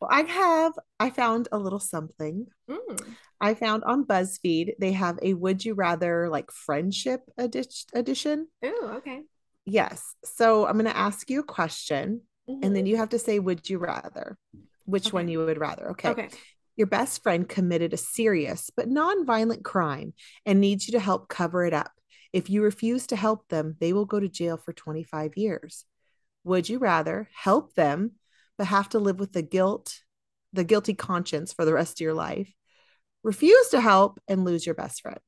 Well, 0.00 0.10
I 0.10 0.22
have 0.22 0.72
I 0.98 1.10
found 1.10 1.48
a 1.52 1.58
little 1.58 1.80
something. 1.80 2.46
Mm. 2.68 3.16
I 3.40 3.54
found 3.54 3.84
on 3.84 4.04
BuzzFeed 4.04 4.74
they 4.80 4.92
have 4.92 5.18
a 5.22 5.34
would 5.34 5.64
you 5.64 5.74
rather 5.74 6.28
like 6.28 6.50
friendship 6.50 7.22
edi- 7.40 7.68
edition. 7.94 8.48
Ooh, 8.64 8.90
okay. 8.96 9.22
Yes. 9.70 10.02
So 10.24 10.66
I'm 10.66 10.74
going 10.74 10.86
to 10.86 10.96
ask 10.96 11.28
you 11.30 11.40
a 11.40 11.44
question 11.44 12.22
and 12.48 12.62
Mhm. 12.64 12.74
then 12.74 12.86
you 12.86 12.96
have 12.96 13.10
to 13.10 13.18
say 13.18 13.38
would 13.38 13.68
you 13.68 13.78
rather. 13.78 14.38
Which 14.86 15.12
one 15.12 15.28
you 15.28 15.40
would 15.40 15.58
rather. 15.58 15.90
Okay. 15.90 16.08
okay. 16.08 16.28
Your 16.76 16.86
best 16.86 17.22
friend 17.22 17.46
committed 17.46 17.92
a 17.92 17.98
serious 17.98 18.70
but 18.74 18.88
non-violent 18.88 19.64
crime 19.64 20.14
and 20.46 20.60
needs 20.60 20.88
you 20.88 20.92
to 20.92 21.00
help 21.00 21.28
cover 21.28 21.64
it 21.66 21.74
up. 21.74 21.92
If 22.32 22.48
you 22.48 22.62
refuse 22.62 23.06
to 23.08 23.16
help 23.16 23.48
them, 23.48 23.76
they 23.80 23.92
will 23.92 24.06
go 24.06 24.18
to 24.18 24.28
jail 24.28 24.56
for 24.56 24.72
25 24.72 25.36
years. 25.36 25.84
Would 26.44 26.68
you 26.68 26.78
rather 26.78 27.28
help 27.34 27.74
them, 27.74 28.12
but 28.56 28.68
have 28.68 28.88
to 28.90 28.98
live 28.98 29.20
with 29.20 29.32
the 29.32 29.42
guilt, 29.42 30.00
the 30.52 30.64
guilty 30.64 30.94
conscience 30.94 31.52
for 31.52 31.64
the 31.64 31.74
rest 31.74 32.00
of 32.00 32.04
your 32.04 32.14
life? 32.14 32.50
Refuse 33.22 33.68
to 33.68 33.80
help 33.80 34.20
and 34.28 34.44
lose 34.44 34.64
your 34.64 34.74
best 34.74 35.02
friend. 35.02 35.20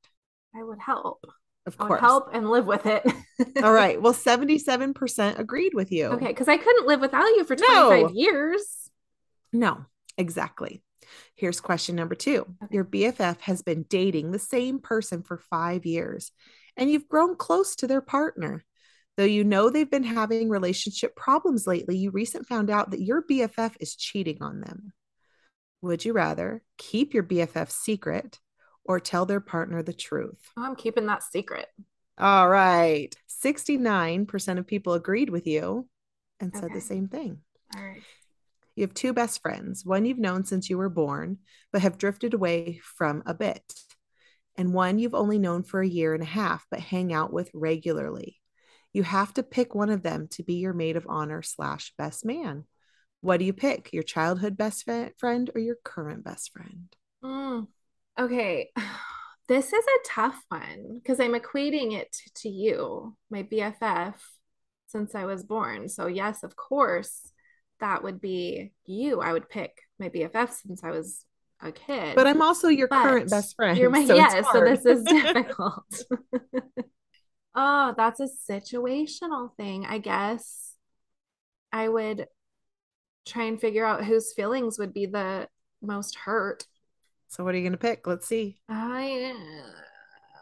I 0.55 0.62
would 0.62 0.79
help. 0.81 1.26
Of 1.66 1.77
course. 1.77 2.01
help 2.01 2.31
and 2.33 2.49
live 2.51 2.66
with 2.66 2.87
it. 2.87 3.05
All 3.62 3.73
right. 3.73 4.01
Well, 4.01 4.14
77% 4.14 5.38
agreed 5.38 5.75
with 5.75 5.92
you. 5.92 6.07
Okay, 6.07 6.29
because 6.29 6.49
I 6.49 6.57
couldn't 6.57 6.87
live 6.87 7.01
without 7.01 7.27
you 7.27 7.44
for 7.44 7.55
25 7.55 8.03
No. 8.03 8.11
years. 8.12 8.90
No, 9.53 9.85
exactly. 10.16 10.83
Here's 11.37 11.61
question 11.61 11.96
number 11.96 12.14
two 12.14 12.46
Your 12.70 12.85
BFF 12.85 13.40
has 13.42 13.62
been 13.62 13.85
dating 13.88 14.31
the 14.31 14.38
same 14.38 14.79
person 14.79 15.23
for 15.23 15.38
five 15.38 15.85
years, 15.85 16.33
and 16.77 16.90
you've 16.90 17.09
grown 17.09 17.37
close 17.37 17.77
to 17.77 17.87
their 17.87 18.01
partner. 18.01 18.64
Though 19.16 19.25
you 19.25 19.44
know 19.44 19.68
they've 19.68 19.90
been 19.90 20.05
having 20.05 20.49
relationship 20.49 21.14
problems 21.16 21.66
lately, 21.66 21.96
you 21.96 22.11
recently 22.11 22.46
found 22.46 22.70
out 22.70 22.92
that 22.92 23.03
your 23.03 23.23
BFF 23.23 23.75
is 23.81 23.96
cheating 23.96 24.38
on 24.40 24.61
them. 24.61 24.92
Would 25.83 26.05
you 26.05 26.12
rather 26.12 26.62
keep 26.79 27.12
your 27.12 27.23
BFF 27.25 27.70
secret 27.70 28.38
or 28.84 29.00
tell 29.00 29.26
their 29.26 29.40
partner 29.40 29.82
the 29.82 29.92
truth? 29.92 30.40
Oh, 30.56 30.64
I'm 30.64 30.76
keeping 30.76 31.06
that 31.06 31.22
secret. 31.22 31.66
All 32.18 32.48
right. 32.48 33.14
69% 33.28 34.58
of 34.58 34.66
people 34.66 34.94
agreed 34.94 35.30
with 35.30 35.46
you 35.46 35.88
and 36.38 36.52
said 36.54 36.64
Okay. 36.64 36.74
the 36.74 36.80
same 36.80 37.08
thing. 37.08 37.38
All 37.74 37.82
right. 37.82 38.02
You 38.76 38.82
have 38.82 38.94
two 38.94 39.12
best 39.12 39.42
friends, 39.42 39.84
one 39.84 40.04
you've 40.04 40.18
known 40.18 40.44
since 40.44 40.70
you 40.70 40.78
were 40.78 40.88
born, 40.88 41.38
but 41.72 41.82
have 41.82 41.98
drifted 41.98 42.34
away 42.34 42.80
from 42.82 43.22
a 43.26 43.34
bit, 43.34 43.74
and 44.56 44.72
one 44.72 44.98
you've 44.98 45.14
only 45.14 45.38
known 45.38 45.62
for 45.62 45.80
a 45.80 45.88
year 45.88 46.14
and 46.14 46.22
a 46.22 46.26
half, 46.26 46.66
but 46.70 46.80
hang 46.80 47.12
out 47.12 47.32
with 47.32 47.50
regularly. 47.52 48.38
You 48.92 49.02
have 49.02 49.34
to 49.34 49.42
pick 49.42 49.74
one 49.74 49.90
of 49.90 50.02
them 50.02 50.28
to 50.32 50.42
be 50.42 50.54
your 50.54 50.72
maid 50.72 50.96
of 50.96 51.06
honor 51.08 51.42
slash 51.42 51.92
best 51.98 52.24
man. 52.24 52.64
What 53.20 53.38
do 53.38 53.44
you 53.44 53.52
pick? 53.52 53.92
Your 53.92 54.02
childhood 54.02 54.56
best 54.56 54.84
friend 54.84 55.50
or 55.54 55.60
your 55.60 55.76
current 55.84 56.24
best 56.24 56.52
friend? 56.52 56.94
Mm. 57.22 57.66
Okay. 58.20 58.70
This 59.48 59.72
is 59.72 59.85
a 59.85 60.09
tough 60.09 60.40
one 60.48 60.94
because 60.94 61.18
I'm 61.18 61.35
equating 61.35 61.92
it 61.92 62.16
to 62.37 62.48
you, 62.48 63.16
my 63.33 63.42
BFF, 63.42 64.14
since 64.87 65.16
I 65.16 65.24
was 65.24 65.42
born. 65.42 65.88
So, 65.88 66.06
yes, 66.06 66.44
of 66.44 66.54
course, 66.54 67.33
that 67.80 68.04
would 68.04 68.20
be 68.20 68.70
you. 68.87 69.20
I 69.20 69.33
would 69.33 69.48
pick 69.48 69.83
my 69.98 70.09
BFF 70.09 70.52
since 70.52 70.85
I 70.85 70.90
was 70.90 71.24
a 71.61 71.72
kid. 71.72 72.14
But 72.14 72.28
I'm 72.28 72.42
also 72.42 72.68
your 72.68 72.87
But 72.87 73.02
current 73.02 73.30
best 73.30 73.56
friend. 73.56 73.76
You're 73.76 73.90
my 73.90 74.06
so 74.06 74.14
yes, 74.14 74.46
so 74.52 74.61
this 74.61 74.87
is 74.87 75.02
difficult. 75.09 76.00
oh, 77.56 77.94
that's 77.96 78.20
a 78.20 78.28
situational 78.48 79.54
thing. 79.56 79.85
I 79.85 79.98
guess 79.98 80.76
I 81.72 81.88
would 81.88 82.26
try 83.26 83.44
and 83.44 83.61
figure 83.61 83.85
out 83.85 84.04
whose 84.04 84.33
feelings 84.33 84.78
would 84.78 84.92
be 84.92 85.06
the 85.06 85.48
most 85.83 86.16
hurt. 86.16 86.66
So 87.30 87.44
what 87.44 87.54
are 87.54 87.58
you 87.58 87.62
going 87.62 87.72
to 87.72 87.78
pick? 87.78 88.06
Let's 88.06 88.26
see. 88.26 88.58
I 88.68 89.34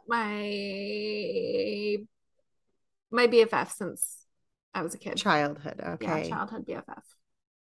my 0.08 1.98
my 3.10 3.26
BFF 3.26 3.70
since 3.72 4.24
I 4.74 4.82
was 4.82 4.94
a 4.94 4.98
kid. 4.98 5.16
Childhood. 5.16 5.76
Yeah, 5.78 5.92
Okay. 5.92 6.28
childhood 6.28 6.66
BFF. 6.66 7.02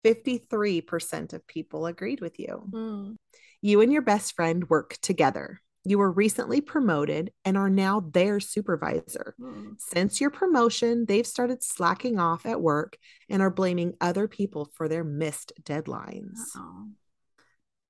53% 0.05 1.33
of 1.33 1.45
people 1.47 1.85
agreed 1.85 2.21
with 2.21 2.39
you. 2.39 2.63
Mm. 2.71 3.15
You 3.61 3.81
and 3.81 3.91
your 3.91 4.01
best 4.01 4.33
friend 4.35 4.69
work 4.69 4.97
together. 5.01 5.59
You 5.83 5.97
were 5.97 6.11
recently 6.11 6.61
promoted 6.61 7.31
and 7.43 7.57
are 7.57 7.69
now 7.69 7.99
their 8.11 8.39
supervisor. 8.39 9.35
Mm. 9.39 9.75
Since 9.79 10.21
your 10.21 10.29
promotion, 10.29 11.05
they've 11.05 11.27
started 11.27 11.63
slacking 11.63 12.19
off 12.19 12.45
at 12.45 12.61
work 12.61 12.97
and 13.29 13.41
are 13.41 13.49
blaming 13.49 13.93
other 13.99 14.27
people 14.27 14.69
for 14.75 14.87
their 14.87 15.03
missed 15.03 15.51
deadlines. 15.63 16.39
Uh-oh. 16.55 16.87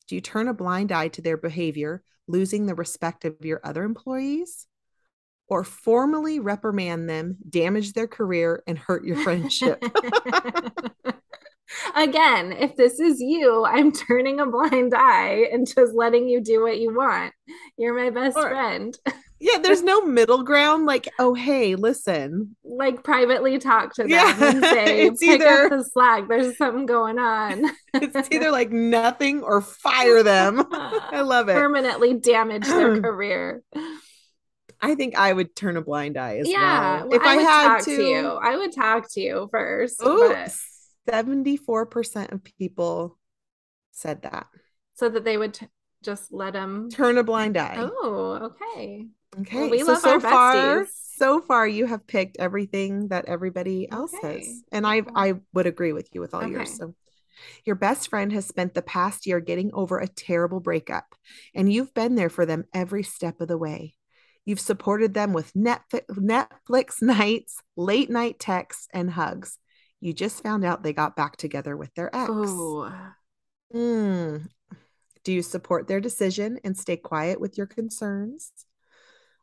Do 0.08 0.15
you 0.15 0.22
turn 0.22 0.48
a 0.48 0.54
blind 0.54 0.91
eye 0.91 1.10
to 1.10 1.22
their 1.22 1.38
behavior, 1.38 2.04
losing 2.28 2.65
the 2.65 2.76
respect 2.76 3.26
of 3.26 3.36
your 3.43 3.60
other 3.63 3.84
employees? 3.84 4.65
Or 5.50 5.63
formally 5.63 6.39
reprimand 6.39 7.10
them, 7.10 7.38
damage 7.50 7.93
their 7.93 8.08
career, 8.08 8.63
and 8.67 8.78
hurt 8.78 9.06
your 9.06 9.17
friendship? 9.17 9.82
Again, 11.96 12.52
if 12.54 12.76
this 12.76 13.00
is 13.00 13.20
you, 13.20 13.65
I'm 13.65 13.91
turning 13.91 14.39
a 14.39 14.46
blind 14.46 14.93
eye 14.96 15.48
and 15.52 15.65
just 15.67 15.93
letting 15.93 16.28
you 16.28 16.41
do 16.41 16.62
what 16.62 16.80
you 16.80 16.93
want. 16.96 17.34
You're 17.78 17.98
my 17.98 18.10
best 18.10 18.38
Or- 18.38 18.50
friend. 18.50 18.98
yeah, 19.39 19.58
there's 19.60 19.84
no 19.84 20.02
middle 20.02 20.43
ground. 20.43 20.86
Like, 20.86 21.08
oh, 21.19 21.34
hey, 21.34 21.76
listen, 21.76 22.56
Like 22.63 23.04
privately 23.04 23.58
talk 23.60 23.93
to 23.95 24.04
them 24.04 24.10
Yeah, 24.12 24.36
and 24.43 24.63
say, 24.63 25.02
it's 25.08 25.19
pick 25.19 25.41
either- 25.41 25.65
up 25.65 25.69
the 25.71 25.84
slack. 25.84 26.28
There's 26.28 26.58
something 26.58 26.86
going 26.86 27.19
on. 27.19 27.65
it's 27.93 28.30
either 28.32 28.52
like 28.52 28.71
nothing 28.71 29.41
or 29.43 29.62
fire 29.62 30.23
them. 30.23 30.65
I 30.71 31.21
love 31.21 31.50
it. 31.50 31.54
Permanently 31.54 32.13
damage 32.15 32.65
their 32.67 33.00
career. 33.02 33.63
I 34.82 34.95
think 34.95 35.17
I 35.17 35.34
would 35.34 35.56
turn 35.56 35.76
a 35.78 35.82
blind 35.82 36.17
eye 36.17 36.38
as 36.38 36.45
well. 36.47 36.54
yeah. 36.54 37.04
well. 37.04 37.13
If 37.13 37.21
I, 37.23 37.36
would 37.38 37.45
had 37.45 37.67
talk 37.78 37.86
to, 37.86 37.91
you, 38.04 38.28
I 38.28 38.58
would 38.58 38.71
talk 38.73 39.12
to 39.13 39.21
you 39.21 39.47
first. 39.52 40.02
Ooh, 40.06 40.34
but- 40.34 40.52
74% 41.10 42.32
of 42.34 42.43
people 42.43 43.17
said 43.91 44.23
that. 44.23 44.47
so 44.93 45.08
that 45.10 45.23
they 45.23 45.38
would 45.38 45.54
t- 45.54 45.67
just 46.08 46.34
let 46.34 46.54
them. 46.54 46.89
Turn 46.89 47.17
a 47.17 47.24
blind 47.24 47.58
eye. 47.58 47.76
Oh, 47.78 48.39
okay. 48.41 49.06
okay. 49.41 49.60
well, 49.60 49.70
we 49.70 49.80
so 49.80 49.86
love 49.88 50.02
so 50.02 50.13
our 50.13 50.20
far, 50.20 50.56
besties. 50.56 50.88
so 51.17 51.41
far 51.41 51.67
you 51.67 51.86
have 51.86 52.08
picked 52.08 52.38
everything 52.39 53.10
that 53.10 53.26
everybody 53.26 53.91
else 53.91 54.13
Okay. 54.15 54.39
has. 54.39 54.63
And 54.72 54.88
I 54.88 55.04
I 55.15 55.36
would 55.54 55.67
agree 55.67 55.93
with 55.93 56.10
you 56.13 56.22
with 56.22 56.34
all 56.34 56.48
yours. 56.48 56.72
So 56.78 56.96
your 57.65 57.76
best 57.76 58.10
friend 58.10 58.32
has 58.34 58.46
spent 58.48 58.74
the 58.74 58.82
past 58.82 59.28
year 59.28 59.39
getting 59.39 59.72
over 59.74 60.00
a 60.00 60.08
terrible 60.08 60.60
breakup, 60.60 61.06
and 61.54 61.72
you've 61.72 61.93
been 61.93 62.15
there 62.15 62.30
for 62.30 62.46
them 62.46 62.65
every 62.74 63.04
step 63.04 63.41
of 63.41 63.48
the 63.48 63.58
way. 63.58 63.93
You've 64.46 64.60
supported 64.62 65.13
them 65.13 65.34
with 65.34 65.54
Netflix, 65.54 66.06
Netflix 66.12 67.02
nights, 67.02 67.62
late 67.76 68.10
night 68.10 68.39
texts, 68.39 68.88
and 68.93 69.12
hugs. 69.12 69.60
You 70.00 70.13
just 70.13 70.41
found 70.41 70.63
out 70.63 70.84
they 70.84 70.93
got 70.93 71.15
back 71.15 71.36
together 71.38 71.76
with 71.76 71.93
their 71.96 72.15
ex. 72.15 72.30
Oh, 72.32 72.91
Mm. 73.76 74.48
Do 75.28 75.34
you 75.34 75.42
support 75.42 75.88
their 75.90 76.00
decision 76.00 76.58
and 76.63 76.78
stay 76.78 76.96
quiet 76.96 77.42
with 77.42 77.58
your 77.58 77.68
concerns? 77.68 78.54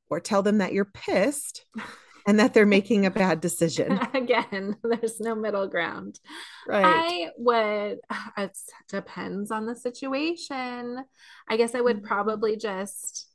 Or 0.09 0.19
tell 0.19 0.41
them 0.43 0.57
that 0.59 0.73
you're 0.73 0.87
pissed 0.87 1.67
and 2.27 2.41
that 2.41 2.55
they're 2.55 2.65
making 2.65 3.05
a 3.05 3.11
bad 3.11 3.43
decision? 3.43 4.01
again, 4.15 4.77
there's 4.83 5.21
no 5.21 5.35
middle 5.35 5.69
ground. 5.69 6.21
Right. 6.67 6.87
I 6.87 7.29
would, 7.37 7.99
it 8.39 8.57
depends 8.89 9.51
on 9.51 9.67
the 9.67 9.77
situation. 9.77 11.05
I 11.49 11.57
guess 11.59 11.75
I 11.75 11.83
would 11.83 12.01
Mhm. 12.01 12.05
probably 12.07 12.57
just 12.57 13.29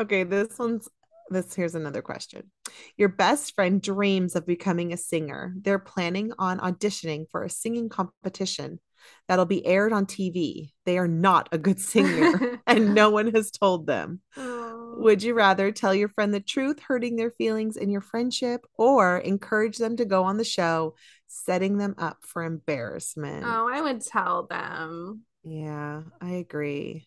Okay, 0.00 0.24
this 0.24 0.58
one's 0.58 0.88
this 1.28 1.54
here's 1.54 1.76
another 1.76 2.02
question. 2.02 2.50
Your 2.96 3.08
best 3.08 3.54
friend 3.54 3.80
dreams 3.80 4.34
of 4.34 4.46
becoming 4.46 4.92
a 4.92 4.96
singer. 4.96 5.54
They're 5.60 5.78
planning 5.78 6.32
on 6.38 6.58
auditioning 6.58 7.26
for 7.30 7.44
a 7.44 7.50
singing 7.50 7.88
competition 7.88 8.80
that'll 9.28 9.46
be 9.46 9.64
aired 9.64 9.92
on 9.92 10.06
TV. 10.06 10.72
They 10.86 10.98
are 10.98 11.06
not 11.08 11.48
a 11.52 11.58
good 11.58 11.78
singer 11.80 12.48
and 12.66 12.94
no 12.94 13.10
one 13.10 13.32
has 13.32 13.50
told 13.50 13.86
them. 13.86 14.20
Oh. 14.36 14.96
Would 14.98 15.22
you 15.22 15.34
rather 15.34 15.70
tell 15.70 15.94
your 15.94 16.08
friend 16.08 16.34
the 16.34 16.40
truth, 16.40 16.80
hurting 16.80 17.16
their 17.16 17.30
feelings 17.30 17.76
in 17.76 17.90
your 17.90 18.00
friendship, 18.00 18.66
or 18.74 19.18
encourage 19.18 19.78
them 19.78 19.96
to 19.96 20.04
go 20.04 20.24
on 20.24 20.36
the 20.36 20.44
show, 20.44 20.96
setting 21.30 21.78
them 21.78 21.94
up 21.96 22.18
for 22.22 22.42
embarrassment? 22.42 23.44
Oh, 23.46 23.68
I 23.72 23.80
would 23.80 24.02
tell 24.02 24.46
them. 24.46 25.22
Yeah, 25.44 26.02
I 26.20 26.30
agree. 26.32 27.06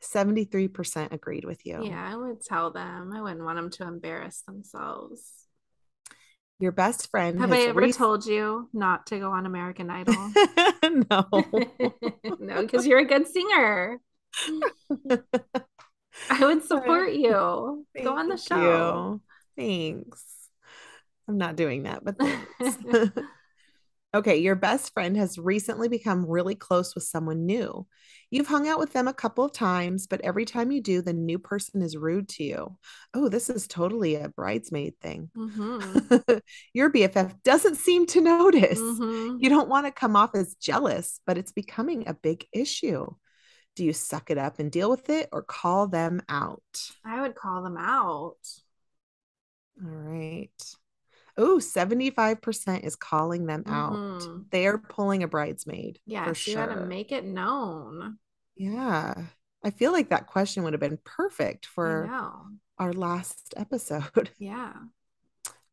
73% 0.00 1.12
agreed 1.12 1.44
with 1.44 1.64
you. 1.64 1.84
Yeah, 1.84 2.02
I 2.12 2.16
would 2.16 2.42
tell 2.44 2.70
them. 2.72 3.12
I 3.14 3.20
wouldn't 3.20 3.44
want 3.44 3.56
them 3.56 3.70
to 3.70 3.84
embarrass 3.84 4.42
themselves. 4.42 5.22
Your 6.58 6.72
best 6.72 7.10
friend. 7.10 7.40
Have 7.40 7.52
I 7.52 7.62
ever 7.62 7.80
re- 7.80 7.92
told 7.92 8.24
you 8.24 8.68
not 8.72 9.06
to 9.08 9.18
go 9.18 9.30
on 9.30 9.46
American 9.46 9.90
Idol? 9.90 10.14
no. 11.10 11.26
no, 12.40 12.62
because 12.62 12.86
you're 12.86 13.00
a 13.00 13.04
good 13.04 13.26
singer. 13.26 14.00
I 16.30 16.44
would 16.44 16.64
support 16.64 17.12
you. 17.12 17.86
Thank 17.94 18.06
go 18.06 18.16
on 18.16 18.28
the 18.28 18.36
show. 18.36 19.20
You. 19.56 19.62
Thanks. 19.62 20.24
I'm 21.28 21.38
not 21.38 21.56
doing 21.56 21.84
that, 21.84 22.04
but 22.04 22.18
thanks. 22.18 22.78
Okay, 24.14 24.36
your 24.36 24.54
best 24.54 24.92
friend 24.92 25.16
has 25.16 25.38
recently 25.38 25.88
become 25.88 26.26
really 26.26 26.54
close 26.54 26.94
with 26.94 27.04
someone 27.04 27.46
new. 27.46 27.86
You've 28.30 28.46
hung 28.46 28.68
out 28.68 28.78
with 28.78 28.92
them 28.92 29.08
a 29.08 29.14
couple 29.14 29.44
of 29.44 29.52
times, 29.52 30.06
but 30.06 30.20
every 30.22 30.44
time 30.44 30.70
you 30.70 30.80
do, 30.80 31.02
the 31.02 31.12
new 31.12 31.38
person 31.38 31.82
is 31.82 31.96
rude 31.96 32.28
to 32.30 32.44
you. 32.44 32.78
Oh, 33.14 33.28
this 33.28 33.50
is 33.50 33.66
totally 33.66 34.14
a 34.16 34.28
bridesmaid 34.28 34.94
thing. 35.00 35.30
Mm-hmm. 35.36 36.38
Your 36.74 36.90
BFF 36.90 37.42
doesn't 37.42 37.76
seem 37.76 38.06
to 38.06 38.20
notice. 38.20 38.80
Mm-hmm. 38.80 39.36
You 39.40 39.48
don't 39.48 39.68
want 39.68 39.86
to 39.86 39.92
come 39.92 40.16
off 40.16 40.34
as 40.34 40.54
jealous, 40.54 41.20
but 41.26 41.38
it's 41.38 41.52
becoming 41.52 42.08
a 42.08 42.14
big 42.14 42.46
issue. 42.52 43.06
Do 43.76 43.84
you 43.84 43.92
suck 43.94 44.30
it 44.30 44.36
up 44.36 44.58
and 44.58 44.70
deal 44.70 44.90
with 44.90 45.08
it 45.08 45.30
or 45.32 45.42
call 45.42 45.88
them 45.88 46.22
out? 46.28 46.62
I 47.04 47.22
would 47.22 47.34
call 47.34 47.62
them 47.62 47.78
out. 47.78 48.36
All 49.82 49.90
right. 49.90 50.50
Oh, 51.36 51.58
75% 51.58 52.84
is 52.84 52.96
calling 52.96 53.46
them 53.46 53.64
mm-hmm. 53.64 53.72
out. 53.72 54.50
They 54.50 54.66
are 54.66 54.78
pulling 54.78 55.22
a 55.22 55.28
bridesmaid. 55.28 55.98
Yeah, 56.06 56.26
for 56.26 56.34
sure. 56.34 56.52
you 56.52 56.66
got 56.66 56.74
to 56.74 56.86
make 56.86 57.12
it 57.12 57.24
known. 57.24 58.18
Yeah. 58.56 59.14
I 59.64 59.70
feel 59.70 59.92
like 59.92 60.10
that 60.10 60.26
question 60.26 60.62
would 60.64 60.72
have 60.72 60.80
been 60.80 60.98
perfect 61.04 61.66
for 61.66 62.10
our 62.78 62.92
last 62.92 63.54
episode. 63.56 64.30
Yeah. 64.38 64.72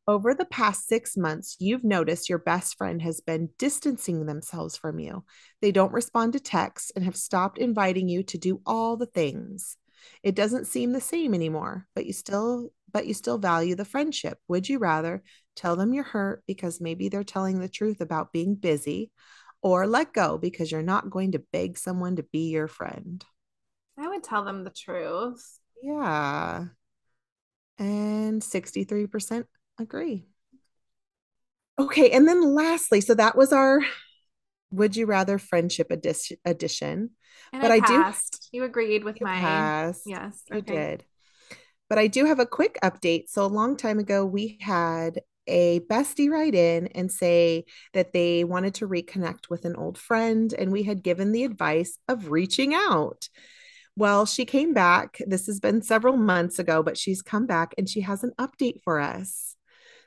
Over 0.07 0.33
the 0.33 0.45
past 0.45 0.87
six 0.87 1.15
months, 1.15 1.55
you've 1.59 1.83
noticed 1.83 2.29
your 2.29 2.39
best 2.39 2.77
friend 2.77 2.99
has 3.03 3.21
been 3.21 3.49
distancing 3.59 4.25
themselves 4.25 4.75
from 4.75 4.99
you. 4.99 5.23
They 5.61 5.71
don't 5.71 5.93
respond 5.93 6.33
to 6.33 6.39
texts 6.39 6.91
and 6.95 7.05
have 7.05 7.15
stopped 7.15 7.59
inviting 7.59 8.09
you 8.09 8.23
to 8.23 8.37
do 8.39 8.59
all 8.65 8.97
the 8.97 9.05
things. 9.05 9.77
It 10.23 10.33
doesn't 10.33 10.65
seem 10.65 10.93
the 10.93 11.01
same 11.01 11.35
anymore, 11.35 11.87
but 11.93 12.05
you 12.05 12.13
still 12.13 12.69
but 12.91 13.05
you 13.05 13.13
still 13.13 13.37
value 13.37 13.75
the 13.75 13.85
friendship. 13.85 14.39
Would 14.47 14.67
you 14.67 14.79
rather 14.79 15.21
tell 15.59 15.75
them 15.75 15.93
you're 15.93 16.03
hurt 16.03 16.43
because 16.47 16.79
maybe 16.79 17.09
they're 17.09 17.23
telling 17.23 17.59
the 17.59 17.67
truth 17.67 17.99
about 18.01 18.31
being 18.31 18.55
busy 18.55 19.11
or 19.61 19.85
let 19.85 20.13
go 20.13 20.37
because 20.37 20.71
you're 20.71 20.81
not 20.81 21.09
going 21.09 21.33
to 21.33 21.43
beg 21.51 21.77
someone 21.77 22.15
to 22.15 22.23
be 22.23 22.49
your 22.49 22.67
friend? 22.67 23.23
I 23.97 24.07
would 24.07 24.23
tell 24.23 24.45
them 24.45 24.63
the 24.63 24.69
truth. 24.69 25.59
Yeah. 25.83 26.65
And 27.77 28.41
63% 28.41 29.45
agree. 29.77 30.27
Okay. 31.77 32.11
And 32.11 32.27
then 32.27 32.55
lastly, 32.55 33.01
so 33.01 33.13
that 33.15 33.35
was 33.35 33.51
our 33.51 33.81
would 34.71 34.95
you 34.95 35.05
rather 35.05 35.37
friendship 35.37 35.91
edition. 35.91 36.37
edition. 36.45 37.11
But 37.51 37.71
I, 37.71 37.75
I 37.75 37.79
do. 37.79 38.17
You 38.51 38.63
agreed 38.63 39.03
with 39.03 39.19
my. 39.19 39.39
Passed. 39.39 40.03
Yes. 40.05 40.41
You 40.51 40.61
did. 40.61 41.03
But 41.89 41.97
I 41.97 42.07
do 42.07 42.25
have 42.25 42.39
a 42.39 42.45
quick 42.45 42.77
update. 42.83 43.29
So 43.29 43.43
a 43.43 43.47
long 43.47 43.75
time 43.75 43.97
ago, 43.97 44.25
we 44.25 44.59
had 44.61 45.21
a 45.49 45.81
bestie 45.81 46.29
write 46.29 46.55
in 46.55 46.87
and 46.87 47.11
say 47.11 47.65
that 47.93 48.13
they 48.13 48.43
wanted 48.43 48.75
to 48.75 48.87
reconnect 48.87 49.49
with 49.49 49.65
an 49.65 49.75
old 49.75 49.97
friend, 49.97 50.53
and 50.53 50.71
we 50.71 50.83
had 50.83 51.03
given 51.03 51.31
the 51.31 51.43
advice 51.43 51.97
of 52.07 52.31
reaching 52.31 52.73
out. 52.73 53.27
Well, 53.95 54.25
she 54.25 54.45
came 54.45 54.73
back. 54.73 55.17
This 55.27 55.47
has 55.47 55.59
been 55.59 55.81
several 55.81 56.15
months 56.15 56.57
ago, 56.57 56.81
but 56.81 56.97
she's 56.97 57.21
come 57.21 57.45
back 57.45 57.73
and 57.77 57.89
she 57.89 57.99
has 58.01 58.23
an 58.23 58.31
update 58.39 58.81
for 58.83 58.99
us. 58.99 59.57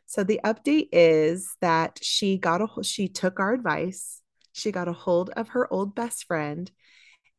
So 0.07 0.25
the 0.25 0.41
update 0.45 0.89
is 0.93 1.55
that 1.61 1.99
she 2.01 2.39
got 2.39 2.63
a 2.63 2.85
she 2.85 3.09
took 3.09 3.39
our 3.39 3.53
advice. 3.53 4.23
She 4.53 4.73
got 4.73 4.89
a 4.89 4.93
hold 4.93 5.31
of 5.31 5.49
her 5.51 5.71
old 5.71 5.95
best 5.95 6.25
friend 6.25 6.71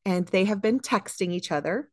and 0.05 0.27
they 0.27 0.45
have 0.45 0.61
been 0.61 0.79
texting 0.79 1.31
each 1.31 1.51
other. 1.51 1.89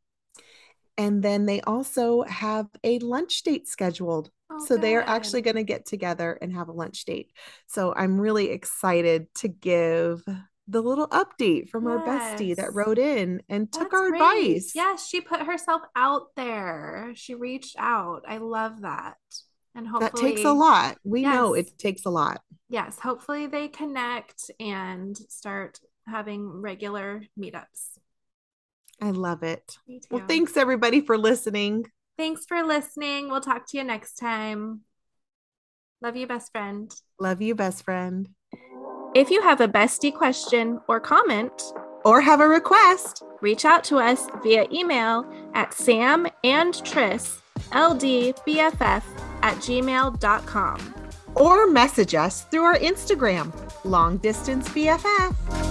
And 1.01 1.23
then 1.23 1.47
they 1.47 1.63
also 1.63 2.23
have 2.25 2.67
a 2.85 2.99
lunch 2.99 3.43
date 3.43 3.67
scheduled. 3.67 4.31
Oh, 4.51 4.63
so 4.67 4.77
they 4.77 4.95
are 4.97 5.03
actually 5.03 5.41
going 5.41 5.57
to 5.57 5.63
get 5.63 5.87
together 5.87 6.39
and 6.43 6.53
have 6.53 6.69
a 6.69 6.73
lunch 6.73 7.07
date. 7.07 7.33
So 7.69 7.95
I'm 7.97 8.21
really 8.21 8.51
excited 8.51 9.33
to 9.37 9.49
give 9.49 10.23
the 10.69 10.83
little 10.83 11.09
update 11.09 11.71
from 11.71 11.85
yes. 11.85 11.93
our 11.93 12.05
bestie 12.07 12.55
that 12.57 12.75
wrote 12.75 12.99
in 12.99 13.41
and 13.49 13.67
That's 13.69 13.79
took 13.79 13.95
our 13.95 14.11
great. 14.11 14.21
advice. 14.21 14.73
Yes, 14.75 15.09
she 15.09 15.23
put 15.23 15.41
herself 15.41 15.81
out 15.97 16.35
there. 16.37 17.13
She 17.15 17.35
reached 17.35 17.77
out. 17.79 18.25
I 18.29 18.37
love 18.37 18.83
that 18.83 19.17
and 19.75 19.89
hopefully 19.89 20.33
that 20.33 20.35
takes 20.37 20.45
a 20.45 20.53
lot 20.53 20.99
we 21.05 21.21
yes, 21.23 21.33
know 21.33 21.55
it 21.55 21.79
takes 21.79 22.05
a 22.05 22.11
lot 22.11 22.41
yes 22.69 22.99
hopefully 22.99 23.47
they 23.47 23.69
connect 23.69 24.51
and 24.59 25.17
start 25.17 25.79
having 26.09 26.61
regular 26.61 27.23
meetups 27.39 28.01
i 29.01 29.11
love 29.11 29.43
it. 29.43 29.79
Well 30.11 30.25
thanks 30.27 30.57
everybody 30.57 31.01
for 31.01 31.17
listening. 31.17 31.87
Thanks 32.19 32.45
for 32.47 32.63
listening. 32.63 33.31
We'll 33.31 33.41
talk 33.41 33.67
to 33.71 33.79
you 33.79 33.85
next 33.85 34.15
time. 34.15 34.83
Love 36.03 36.17
you 36.17 36.27
best 36.27 36.53
friend. 36.53 36.93
Love 37.19 37.43
you 37.43 37.55
best 37.55 37.85
friend. 37.85 38.29
If 39.15 39.31
you 39.31 39.43
have 39.43 39.61
a 39.61 39.69
bestie 39.69 40.15
question 40.15 40.81
or 40.89 41.01
comment 41.01 41.63
or 42.05 42.21
have 42.21 42.41
a 42.41 42.49
request 42.49 43.23
reach 43.41 43.65
out 43.65 43.85
to 43.85 43.97
us 43.99 44.29
via 44.43 44.67
email 44.73 45.27
at 45.55 45.75
sam 45.75 46.27
and 46.45 46.85
tris 46.85 47.41
ldbff 47.73 49.03
at 49.43 49.57
gmail.com. 49.57 50.95
Or 51.35 51.67
message 51.71 52.15
us 52.15 52.43
through 52.45 52.65
our 52.65 52.77
Instagram, 52.77 53.53
Long 53.85 54.19
Distance 54.19 54.69
BFF. 54.69 55.70